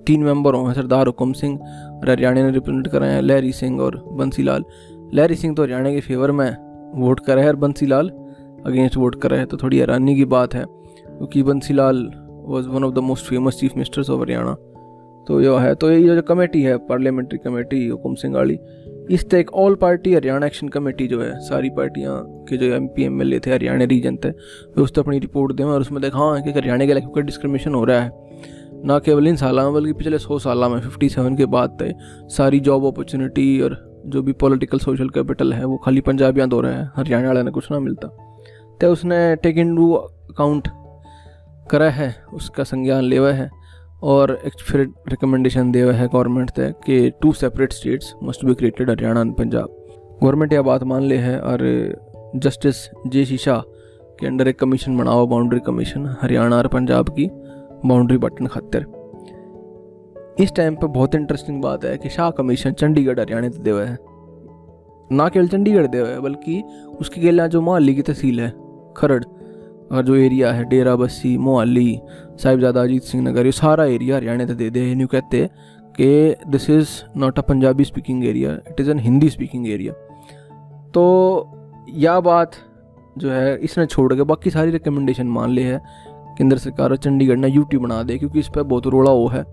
तीन 0.07 0.23
मेंबर 0.23 0.53
हों 0.53 0.67
हैं, 0.67 0.73
सरदार 0.73 1.07
हुकुम 1.07 1.33
सिंह 1.33 1.59
और 1.59 2.09
हरियाणा 2.09 2.41
ने 2.41 2.51
रिप्रेजेंट 2.51 2.87
कराए 2.87 3.13
हैं, 3.13 3.21
लहरी 3.21 3.51
सिंह 3.53 3.81
और 3.81 4.01
बंसी 4.13 4.43
लाल 4.43 4.65
लहरी 5.13 5.35
सिंह 5.35 5.55
तो 5.55 5.63
हरियाणा 5.63 5.91
के 5.91 5.99
फेवर 5.99 6.31
में 6.31 6.49
वोट 6.95 7.19
करे 7.19 7.41
हैं, 7.41 7.47
और 7.47 7.55
बंसी 7.57 7.85
लाल 7.85 8.09
अगेंस्ट 8.65 8.97
वोट 8.97 9.21
करे 9.21 9.37
हैं 9.37 9.45
तो 9.47 9.57
थोड़ी 9.57 9.77
हैरानी 9.77 10.15
की 10.15 10.25
बात 10.27 10.53
है, 10.53 10.63
क्योंकि 10.63 11.43
Bansi 11.43 11.73
Lal 11.73 12.09
was 12.45 12.67
one 12.67 12.83
of 12.83 12.93
the 12.93 12.99
most 12.99 13.25
famous 13.25 13.59
chief 13.59 13.75
ministers 13.75 14.09
of 14.09 14.21
Haryana. 14.21 14.55
तो 15.29 15.41
यह 15.41 15.59
है 15.59 15.75
तो 15.75 15.91
ये 15.91 16.15
जो 16.15 16.21
कमेटी 16.21 16.61
है, 16.61 16.77
पार्लियामेंट्री 16.77 17.39
कमेटी, 17.39 17.87
हुकुम 17.87 18.15
वाली 18.25 18.59
इस 19.11 19.33
एक 19.33 19.53
all 19.53 19.75
party 19.75 20.13
Haryana 20.13 20.45
action 20.45 20.67
committee 20.67 21.07
जो 21.07 21.21
है, 21.21 21.39
सारी 21.39 21.69
पार्टियाँ 21.69 22.25
के 22.49 22.57
जो 22.57 22.65
M 22.65 22.87
P 22.87 23.03
M 23.03 23.21
L 23.21 23.33
A 23.33 23.39
थे, 23.39 23.51
हरियाणा 23.51 23.85
रीजन 23.85 24.15
थे, 24.15 24.29
वे 24.29 24.81
उस 24.81 24.91
पर 24.91 25.01
अपनी 25.01 25.19
रिपोर्ट 25.19 25.55
दें 25.55 25.63
और 25.63 25.81
उसमें 25.81 26.01
देखा 26.01 26.17
हाँ 26.17 26.41
कि 26.41 26.51
हरियाणा 26.51 26.85
के 26.85 26.91
इलाके 26.91 27.05
का 27.05 27.21
डिस्क्रिमिनेशन 27.21 27.73
हो 27.73 27.83
रहा 27.83 28.01
है। 28.01 28.11
ना 28.85 28.99
केवल 28.99 29.27
इन 29.27 29.35
साल 29.35 29.59
में 29.59 29.73
बल्कि 29.73 29.93
पिछले 29.93 30.17
सौ 30.17 30.39
साल 30.39 30.57
में 30.57 30.79
फिफ्टी 30.79 31.09
सेवन 31.09 31.37
के 31.37 31.45
बाद 31.45 31.77
थे, 31.81 31.93
सारी 32.29 32.59
जॉब 32.59 32.85
अपॉर्चुनिटी 32.85 33.61
और 33.61 34.03
जो 34.05 34.21
भी 34.21 34.33
पॉलिटिकल 34.33 34.79
सोशल 34.79 35.09
कैपिटल 35.09 35.53
है, 35.53 35.65
वो 35.65 35.77
खाली 35.77 36.01
पंजाब 36.01 36.27
पंजाबियाँ 36.27 36.49
दो 36.49 36.61
रहे 36.61 36.73
हैं, 36.73 36.91
हरियाणा 36.95 37.27
वाले 37.27 37.43
ने 37.43 37.51
कुछ 37.51 37.71
ना 37.71 37.79
मिलता। 37.79 38.07
तो 38.81 38.91
उसने 38.91 39.35
टेक 39.35 39.57
इन 39.57 39.75
टू 39.75 39.93
अकाउंट 39.93 40.67
करा 41.71 41.89
है, 41.89 42.15
उसका 42.33 42.63
संज्ञान 42.63 43.03
लेवा 43.03 43.31
है 43.31 43.58
और 44.03 44.39
एक 44.45 44.59
फिर 44.59 44.79
रिकमेंडेशन 45.07 45.71
दिया 45.71 45.91
है 45.91 46.07
गवर्नमेंट 46.07 46.49
से 46.49 46.71
कि 46.71 47.09
two 47.21 47.33
separate 47.33 47.73
states 47.73 48.15
must 48.23 48.45
be 48.45 48.53
created 48.53 48.89
Haryana 48.89 49.21
and 49.21 49.35
Punjab 49.35 49.75
government 50.23 50.53
यह 50.53 50.61
बात 50.61 50.83
मान 50.83 51.03
ले 51.03 51.17
है 51.17 51.39
और 51.39 51.59
जस्टिस 52.35 52.89
जे 53.07 53.25
शीशा 53.25 53.63
के 54.19 54.27
अंडर 54.27 54.47
एक 54.47 54.59
कमीशन 54.59 54.97
बना 54.97 55.11
हुआ 55.11 55.25
बाउंड्री 55.25 55.59
कमीशन 55.59 56.15
हरियाणा 56.21 56.57
और 56.57 56.67
पंजाब 56.67 57.09
की 57.09 57.29
बाउंड्री 57.85 58.17
बटन 58.17 58.47
खातिर 58.47 58.85
इस 60.39 60.53
टाइम 60.55 60.75
पर 60.75 60.87
बहुत 60.87 61.15
इंटरेस्टिंग 61.15 61.61
बात 61.61 61.85
है 61.85 61.97
कि 61.97 62.09
शाह 62.09 62.29
कमीशन 62.29 62.71
चंडीगढ़ 62.71 63.19
हरियाणा 63.19 63.49
से 63.49 63.59
देवा 63.59 63.81
है। 63.81 63.97
ना 65.11 65.29
केवल 65.29 65.47
चंडीगढ़ 65.47 65.87
देवा 65.87 66.07
है, 66.07 66.19
बल्कि 66.19 66.63
उसकी 66.99 67.21
गेला 67.21 67.47
जो 67.47 67.61
मोहाली 67.61 67.95
की 67.95 68.01
तहसील 68.01 68.39
है, 68.39 68.53
खरड़ 68.97 69.23
और 69.91 70.03
जो 70.03 70.15
एरिया 70.15 70.51
है, 70.51 70.63
डेरा, 70.65 70.95
बस्सी, 70.95 71.37
मोहाली, 71.37 71.99
साहिबजादा, 72.37 72.81
अजीत 72.81 73.03
सिंह 73.03 73.23
नगर, 73.23 73.45
ये 73.45 73.51
सारा 73.51 73.85
एरिया 73.87 74.15
हरियाणा 74.15 74.45
से 74.45 74.55
दे 74.55 74.69
दे 74.69 74.85
यूँ 74.91 75.07
कहते 75.07 75.49
कि 75.95 76.35
this 76.47 76.69
is 76.69 76.89
not 77.17 77.39
a 77.39 77.41
Punjabi 77.41 77.83
speaking 77.83 78.25
area 78.25 78.51
it 78.69 78.79
is 78.79 78.91
an 78.91 78.99
Hindi 78.99 79.29
speaking 79.29 79.67
area 79.69 79.93
तो 80.93 81.05
यह 81.89 82.19
बात 82.19 82.55
जो 83.17 83.31
है, 83.31 83.57
इसने 83.57 83.85
छोड़ 83.85 84.13
के 84.13 84.23
बाकी 84.23 84.49
सारी 84.49 84.71
रिकमेंडेशन 84.71 85.27
मान 85.27 85.49
ली 85.49 85.63
है। 85.63 85.81
केंद्र 86.37 86.57
सरकार 86.57 86.91
और 86.91 86.97
चंडीगढ़ 86.97 87.37
ने 87.37 87.47
यूटी 87.47 87.77
बना 87.77 88.01
दे, 88.03 88.17
क्योंकि 88.17 88.39
इस 88.39 88.47
पर 88.47 88.63
बहुत 88.63 88.87
रोड़ा 88.87 89.11
वो 89.11 89.27
है। 89.27 89.43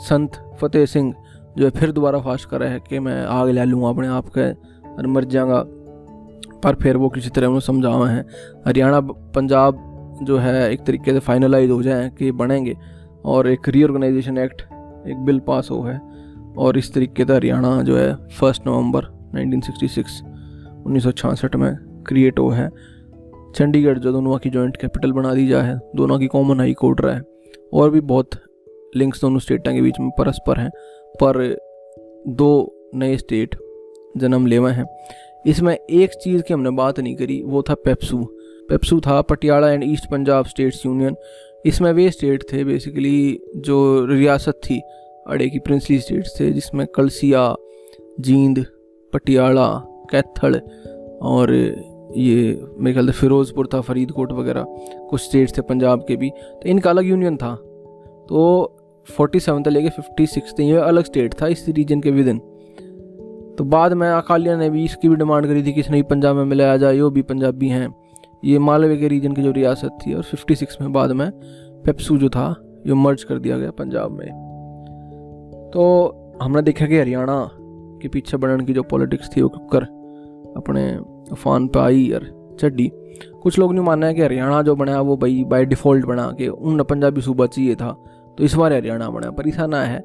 संत 0.00 0.36
फतेह 0.60 0.86
सिंह 0.86 1.14
जो 1.58 1.64
है, 1.64 1.70
फिर 1.70 1.92
दोबारा 1.92 2.18
कर 2.44 2.60
रहा 2.60 2.70
है 2.70 2.80
कि 2.80 2.98
मैं 2.98 3.24
आग 3.26 3.48
ले 3.48 3.64
लूँगा 3.64 3.88
अपने 3.88 4.08
आप 4.08 4.28
के, 4.28 4.50
और 4.94 5.06
मर 5.06 5.24
जाऊँगा। 5.24 5.64
पर 6.64 6.74
फिर 6.74 6.96
वो 6.96 7.08
किसी 7.08 7.30
तरह 7.30 7.46
उन्होंने 7.46 7.66
समझावा 7.66 8.08
है। 8.08 8.26
हरियाणा, 8.66 9.00
पंजाब 9.00 9.90
जो 10.22 10.38
है, 10.38 10.72
एक 10.72 10.80
तरीके 10.80 11.12
से 11.12 11.18
फाइनलाइज 11.18 11.70
हो 11.70 11.82
जाए 11.82 12.10
कि 12.18 12.32
बनेंगे 12.32 12.76
और 13.24 13.48
एक 13.48 13.68
रीऑर्गेनाइजेशन 13.68 14.38
एक्ट 14.38 14.62
एक 15.08 15.16
बिल 15.24 15.38
पास 15.38 15.68
हो 15.70 15.80
है। 15.82 16.00
और 16.58 16.78
इस 16.78 16.94
तरीके 16.94 17.24
से 17.24 17.34
हरियाणा 17.34 17.82
जो 17.82 17.96
है 17.96 18.14
फ़र्स्ट 18.14 18.66
नवंबर 18.66 19.04
1966 19.34 20.22
1966 20.86 21.56
में 21.56 22.02
क्रिएट 22.06 22.38
हो 22.38 22.48
है। 22.48 22.70
चंडीगढ़ 23.54 23.98
जो 23.98 24.12
दोनों 24.12 24.38
की 24.38 24.50
जॉइंट 24.50 24.76
कैपिटल 24.76 25.12
बना 25.12 25.34
दी 25.34 25.48
जाए 25.48 25.78
दोनों 25.96 26.18
की 26.18 26.26
कॉमन 26.26 26.60
हाई 26.60 26.72
कोर्ट 26.72 27.00
रहा 27.00 27.14
है। 27.14 27.22
और 27.72 27.90
भी 27.90 28.00
बहुत 28.00 28.30
लिंक्स 28.96 29.20
दोनों 29.20 29.38
स्टेटों 29.38 29.74
के 29.74 29.80
बीच 29.80 29.94
में 30.00 30.10
परस्पर 30.10 30.60
हैं, 30.60 30.70
पर 31.22 31.58
दो 32.28 32.74
नए 32.94 33.16
स्टेट 33.16 33.56
जन्म 34.16 34.46
लेवा 34.46 34.70
हैं। 34.70 34.84
इसमें 35.46 35.78
एक 35.90 36.10
चीज़ 36.10 36.42
की 36.42 36.54
हमने 36.54 36.70
बात 36.70 37.00
नहीं 37.00 37.16
करी, 37.16 37.42
वो 37.42 37.62
था 37.62 37.74
पेप्सू। 37.74 38.24
पेप्सू 38.68 39.00
था 39.00 39.20
Patiala 39.20 39.72
and 39.72 39.84
east 39.84 40.10
Punjab 40.10 40.46
states 40.46 40.86
union. 40.86 41.16
इसमें 41.66 41.92
वे 41.92 42.10
स्टेट 42.10 42.42
थे 42.52 42.64
बेसिकली 42.64 43.40
जो 43.56 44.06
रियासत 44.06 44.60
थी, 44.64 44.80
अड़े 45.26 45.50
की 45.50 45.58
प्रिंसली 45.58 45.98
स्टेट्स 45.98 46.40
थे, 46.40 46.50
जिसमें 46.50 46.86
कलसिया, 46.86 47.56
जींद, 48.20 48.66
पटियाला, 49.12 49.68
कैथल, 50.10 50.60
और 51.22 51.54
ये, 52.16 52.62
मेरे 52.78 52.92
ख्याल 52.92 53.06
से 53.06 53.12
फिरोज़पुर 53.12 53.68
था, 53.74 53.80
फरीदकोट 53.80 54.32
वगैरह। 54.32 54.64
कुछ 55.10 55.20
स्टेट्स 55.20 55.58
थे 55.58 55.62
पंजाब 55.62 56.04
के 56.08 56.16
भी। 56.16 56.30
तो 56.30 56.68
इनका 56.68 56.90
अलग 56.90 57.06
यूनियन 57.06 57.36
था। 57.36 57.54
तो 58.28 58.76
फोर्टी 59.16 59.40
सेवन 59.40 59.62
से 59.62 59.70
लेके 59.70 59.88
फिफ्टी 59.88 60.26
सिक्स 60.26 60.54
ये 60.60 60.76
अलग 60.76 61.04
स्टेट 61.04 61.34
था 61.42 61.46
इस 61.46 61.68
रीजन 61.68 62.00
के 62.00 62.10
विद 62.10 62.28
इन 62.28 62.40
तो 63.58 63.64
बाद 63.64 63.92
में 63.92 64.08
अकालिया 64.08 64.56
ने 64.56 64.70
भी 64.70 64.84
इसकी 64.84 65.08
भी 65.08 65.16
डिमांड 65.16 65.46
करी 65.46 65.62
थी 65.62 65.72
कि 65.72 65.82
नहीं 65.90 66.02
पंजाब 66.02 66.36
में 66.36 66.44
मिलाया 66.44 66.76
जाए 66.76 67.00
वो 67.00 67.10
भी 67.10 67.22
पंजाबी 67.22 67.68
हैं। 67.68 67.94
ये 68.44 68.58
मालवे 68.58 68.96
के 68.96 69.08
रीजन 69.08 69.32
की 69.32 69.42
जो 69.42 69.50
रियासत 69.50 69.98
थी 70.06 70.14
और 70.14 70.22
फिफ्टी 70.22 70.54
सिक्स 70.54 70.80
में 70.80 70.92
बाद 70.92 71.12
में 71.12 71.30
पेप्सू 71.84 72.18
जो 72.18 72.28
था, 72.28 72.54
ये 72.86 72.94
मर्ज 72.94 73.24
कर 73.24 73.38
दिया 73.38 73.58
गया 73.58 73.70
पंजाब 73.70 74.10
में। 74.10 74.28
तो 75.74 75.84
हमने 76.42 76.62
देखा 76.62 76.86
कि 76.86 76.98
हरियाणा 76.98 77.50
के 78.02 78.08
पीछे 78.08 78.36
बढ़ने 78.36 78.64
की 78.64 78.72
जो 78.72 78.82
पॉलिटिक्स 78.82 79.36
थी, 79.36 79.42
वो 79.42 79.48
कर 79.48 79.82
अपने 80.56 80.98
फान 81.34 81.68
पे 81.68 81.78
आई 81.78 82.10
और 82.10 82.56
चड्डी 82.60 82.90
कुछ 83.42 83.58
लोग 83.58 83.74
नहीं 83.74 83.84
मानना 83.84 84.06
है 84.06 84.14
कि 84.14 84.22
हरियाणा 84.22 84.62
जो 84.62 84.76
बना, 84.76 85.00
वो 85.00 85.16
भाई 85.16 85.44
बाय 85.44 85.64
डिफ़ॉल्ट 85.64 86.06
बना 86.06 86.34
के 86.38 86.48
उन 86.48 86.82
पंजाबी 86.82 87.20
सूबा 87.20 87.46
चाहिए 87.46 87.74
था। 87.74 87.90
तो 88.38 88.44
इस 88.44 88.54
बार 88.54 88.72
हरियाणा 88.72 89.08
बना, 89.10 89.30
पर 89.30 89.48
ऐसा 89.48 89.66
ना 89.66 89.82
है। 89.82 90.04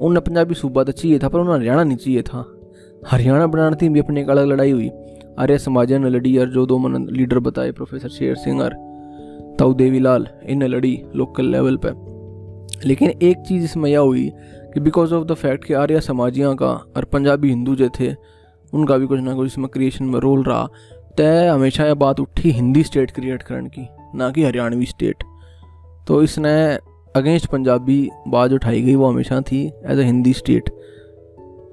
उन 0.00 0.20
पंजाबी 0.20 0.54
सूबा 0.54 0.84
तो 0.84 0.92
चाहिए 0.92 1.18
था, 1.18 1.28
पर 1.28 1.38
उन्हें 1.38 1.54
हरियाणा 1.54 1.84
नहीं 1.84 1.96
चाहिए 1.96 2.22
था। 2.22 2.55
हरियाणा 3.02 3.46
बनाने 3.46 3.76
थी 3.76 3.88
भी 3.88 4.00
अपनी 4.00 4.20
एक 4.20 4.30
अलग 4.30 4.46
लड़ाई 4.46 4.70
हुई। 4.70 4.90
आर्य 5.38 5.58
समाज 5.58 5.92
ने 5.92 6.10
लड़ी 6.10 6.36
और 6.38 6.48
जो 6.48 6.66
दो 6.66 6.78
मन 6.78 7.06
लीडर 7.10 7.38
बताए, 7.38 7.72
प्रोफेसर 7.72 8.08
शेर 8.08 8.34
सिंह 8.34 8.62
और 8.62 8.74
ताऊ 9.58 9.74
देवी 9.74 9.98
लाल 9.98 10.26
इन 10.44 10.62
लड़ी 10.62 11.02
लोकल 11.16 11.46
लेवल 11.46 11.78
पे। 11.84 11.90
लेकिन 12.88 13.10
एक 13.10 13.36
चीज़ 13.38 13.64
इसमें 13.64 13.90
यह 13.90 13.98
हुई 13.98 14.30
कि 14.74 14.80
बिकॉज़ 14.80 15.14
ऑफ़ 15.14 15.24
द 15.24 15.34
फैक्ट 15.34 15.64
कि 15.64 15.74
आर्य 15.74 16.00
समाजियाँ 16.00 16.54
का 16.54 16.70
और 16.96 17.04
पंजाबी 17.04 17.48
हिंदू 17.48 17.74
जो 17.74 17.88
थे, 18.00 18.12
उनका 18.72 18.96
भी 18.96 19.06
कुछ 19.06 19.20
ना 19.20 19.34
कुछ 19.34 19.46
इसमें 19.46 19.68
क्रिएशन 19.68 20.04
में 20.04 20.18
रोल 20.20 20.42
रहा। 20.42 20.66
तय 21.18 21.46
हमेशा 21.46 21.86
यह 21.86 21.94
बात 21.94 22.20
उठी 22.20 22.50
हिंदी 22.50 22.82
स्टेट 22.82 23.10
क्रिएट 23.10 23.42
करने 23.42 23.68
की, 23.68 23.86
ना 24.14 24.30
कि 24.30 24.42
हरियाणवी 24.44 24.86
स्टेट 24.86 25.24
तो 26.08 26.22
इसने 26.22 26.52
अगेंस्ट 27.16 27.46
पंजाबी 27.46 28.08
बात 28.28 28.52
उठाई 28.52 28.82
गई, 28.82 28.94
वो 28.94 29.06
हमेशा 29.06 29.40
थी 29.40 29.64
एज 29.86 29.98
ए 29.98 30.04
हिंदी 30.04 30.32
स्टेट 30.32 30.70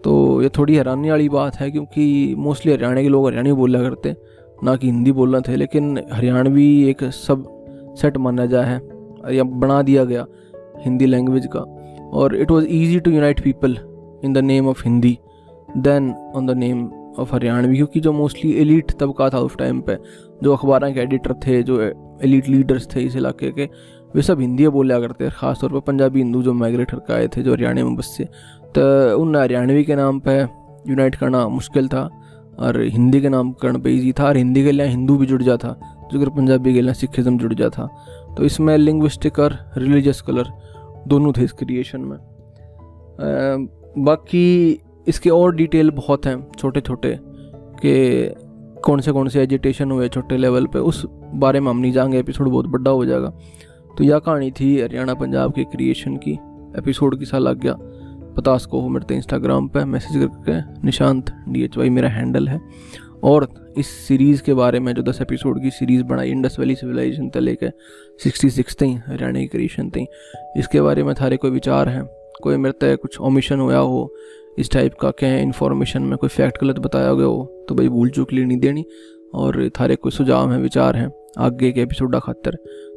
तो 0.04 0.42
ये 0.42 0.50
थोड़ी 0.58 0.76
हैरानी 0.76 1.10
वाली 1.10 1.30
बात 1.30 1.56
है 1.56 1.70
क्योंकि 1.72 2.36
मोस्टली 2.38 2.72
हरियाणा 2.72 3.02
के 3.02 3.10
लोग 3.10 3.28
हरियाणवी 3.28 3.54
बोला 3.54 3.82
करते 3.82 4.16
ना 4.64 4.76
कि 4.76 4.88
हिंदी 4.88 5.12
बोलना 5.12 5.40
थे, 5.40 5.56
लेकिन 5.56 5.98
हरियाणवी 6.12 6.66
एक 6.90 7.04
सब 7.04 7.46
सेट 8.00 8.18
माना 8.18 8.46
जाए 8.46 8.66
है, 8.66 9.36
या 9.36 9.44
बना 9.44 9.82
दिया 9.82 10.04
गया 10.04 10.26
हिंदी 10.82 11.06
लैंग्वेज 11.06 11.48
का। 11.56 11.60
और 12.14 12.36
it 12.36 12.52
was 12.52 12.68
easy 12.70 13.00
to 13.00 13.12
unite 13.12 13.44
people 13.44 13.78
in 14.26 14.34
the 14.34 14.38
name 14.38 14.68
of 14.68 14.84
Hindi 14.86 15.18
then 15.78 16.12
on 16.36 16.48
the 16.48 16.58
name 16.58 16.86
of 17.20 17.34
Haryanvi, 17.36 17.76
क्योंकि 17.76 18.00
जो 18.00 18.12
मोस्टली 18.14 18.54
एलिट 18.62 18.92
तबका 19.00 19.30
था 19.30 19.40
उस 19.40 19.58
टाइम 19.58 19.82
पे, 19.82 19.98
जो 20.44 20.54
अखबार 20.56 20.92
के 20.94 21.00
एडिटर 21.00 21.34
थे, 21.48 21.62
जो 21.64 21.82
एलिट 21.82 22.48
लीडर्स 22.50 22.88
थे 22.96 23.02
इस 23.02 23.16
इलाके 23.16 23.52
के, 23.52 23.70
वे 24.16 24.22
सब 24.22 24.40
हिंदी 24.42 24.68
बोला 24.70 25.00
करते 25.00 25.26
थे। 25.26 25.30
ख़ासतौर 25.30 25.72
पर 25.72 25.80
पंजाबी 25.80 26.20
हिंदू 26.20 26.42
जो 26.44 26.54
माइग्रेट 26.54 26.94
होकर 26.94 27.14
आए 27.14 27.28
थे, 27.28 27.42
जो 27.44 27.54
हरियाणा 27.54 27.84
में 27.84 27.96
बस 27.96 28.16
से 28.18 28.28
तो 28.76 29.18
उन 29.20 29.36
हरियाणवी 29.36 29.84
के 29.84 29.96
नाम 29.96 30.20
पर 30.20 30.48
यूनाइट 30.90 31.16
करना 31.16 31.48
मुश्किल 31.50 31.88
था, 31.88 32.10
और 32.60 32.82
हिंदी 32.84 33.22
के 33.22 33.30
नाम 33.30 33.52
करण 33.52 33.78
पे 33.82 33.90
ईजी 33.90 34.12
था, 34.12 34.26
और 34.26 34.38
हिंदी 34.38 34.64
के 34.64 34.72
लिए 34.72 34.86
हिंदू 34.86 35.18
भी 35.18 35.26
जुड़ 35.26 35.42
जाता 35.44 35.76
जो 36.12 36.20
अगर 36.20 36.30
पंजाबी 36.30 36.74
के 36.74 36.82
लिए 36.82 36.94
सिखिज़म 36.94 37.38
जुड़ 37.38 37.54
जाता 37.54 37.86
तो 38.38 38.44
इसमें 38.44 38.78
लिंग्विस्टिक 38.78 39.40
और 39.40 39.58
रिलीजियस 39.78 40.22
कलर 40.22 40.50
दोनों 41.08 41.32
थे 41.32 41.44
इस 41.44 41.52
क्रिएशन 41.54 42.02
में। 42.02 42.18
बाकी 44.00 44.82
इसके 45.08 45.30
और 45.30 45.56
डिटेल 45.56 45.92
बहुत 45.92 46.26
हैं 46.26 46.36
छोटे 46.58 46.82
छोटे 46.82 47.18
कि 47.80 48.34
कौन 48.82 49.00
से 49.00 49.12
कौन 49.12 49.28
से 49.28 49.42
एजिटेशन 49.42 49.92
हुए 49.92 50.08
छोटे 50.10 50.38
लेवल 50.38 50.66
पे, 50.66 50.80
उस 50.80 51.06
बारे 51.36 51.60
में 51.60 51.70
हम 51.70 51.78
नहीं 51.78 51.92
जाएँगे 51.92 52.20
एपिसोड 52.20 52.50
बहुत 52.50 52.68
बड़ा 52.68 52.92
हो 52.92 53.06
जाएगा। 53.06 53.30
तो 53.98 54.04
यह 54.04 54.20
कहानी 54.20 54.52
थी 54.52 54.80
हरियाणा 54.82 55.14
पंजाब 55.14 55.54
के 55.54 55.64
क्रिएशन 55.64 56.16
की 56.18 56.32
एपिसोड 56.78 57.20
की 57.20 57.26
सा 57.26 57.38
लग 57.38 57.60
गया 57.60 57.74
पता 58.38 58.54
उसको 58.54 58.82
हो 58.82 58.90
मेरे 58.90 59.16
इंस्टाग्राम 59.16 59.68
पर 59.68 59.86
मैसेज 59.86 60.30
करके, 60.30 60.86
निशांत 60.86 61.32
डी 61.50 61.64
एच 61.64 61.78
वाई 61.78 61.90
मेरा 61.90 62.10
हैंडल 62.10 62.48
है। 62.48 62.62
और 63.24 63.74
इस 63.78 63.88
सीरीज़ 63.88 64.44
के 64.44 64.54
बारे 64.54 64.80
में, 64.80 64.94
जो 64.94 65.04
दस 65.04 65.22
एपिसोड 65.22 65.62
की 65.62 65.70
सीरीज़ 65.72 66.04
बनाई 66.04 66.30
इंडस 66.30 66.60
वैली 66.60 66.76
सिविलाइजेशन 66.76 67.30
तक 67.30 67.38
लेके 67.38 67.70
सिक्सटी 68.24 68.50
सिक्स 68.50 68.76
तई, 68.76 68.94
हरियाणा 69.08 69.40
की 69.40 69.48
क्रिएशन 69.48 69.90
तई, 69.90 70.06
इसके 70.58 70.82
बारे 70.82 71.04
में 71.04 71.16
थारे 71.16 71.38
कोई 71.38 71.52
विचार 71.52 71.90
हैं? 71.90 72.06
कोई 72.44 72.58
मेरे 72.58 72.74
तय 72.82 72.96
कुछ 72.96 73.20
ओमिशन 73.22 73.60
होया 73.60 73.78
हो? 73.78 74.14
इस 74.60 74.72
टाइप 74.72 74.94
का 74.94 75.12
कहें 75.12 75.42
इन्फॉर्मेशन 75.42 76.02
में 76.02 76.18
कोई 76.18 76.30
फैक्ट 76.30 76.62
गलत 76.62 76.80
बताया 76.80 77.14
गया 77.14 77.26
हो? 77.26 77.66
तो 77.70 77.76
भाई 77.76 77.90
भूल 77.90 78.10
चूक 78.10 78.34
ली 78.34 78.46
नहीं 78.46 78.60
देनी, 78.60 78.86
और 79.34 79.70
थारे 79.80 79.96
कोई 79.96 80.12
सुझाव 80.12 80.52
हैं, 80.52 80.60
विचार 80.60 80.96
हैं 80.96 81.12
आगे 81.38 81.72
के 81.72 81.82
एपिसोड 81.82 82.16
खातर 82.16 82.56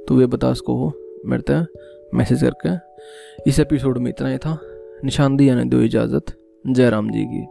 तो 0.09 0.15
वे 0.15 0.27
बता 0.27 0.53
सको 0.53 0.77
हो, 0.77 0.93
मेरे 1.27 1.43
तय 1.43 1.67
मैसेज 2.15 2.43
करके। 2.43 3.51
इस 3.51 3.61
एपिसोड 3.61 3.99
में 3.99 4.11
इतना 4.11 4.29
ही 4.29 4.39
था। 4.39 4.59
निशानदी 5.05 5.49
आने 5.49 5.65
दो 5.65 5.81
इजाज़त 5.83 6.37
जय 6.65 6.91
राम 6.91 7.11
जी 7.11 7.25
की 7.25 7.47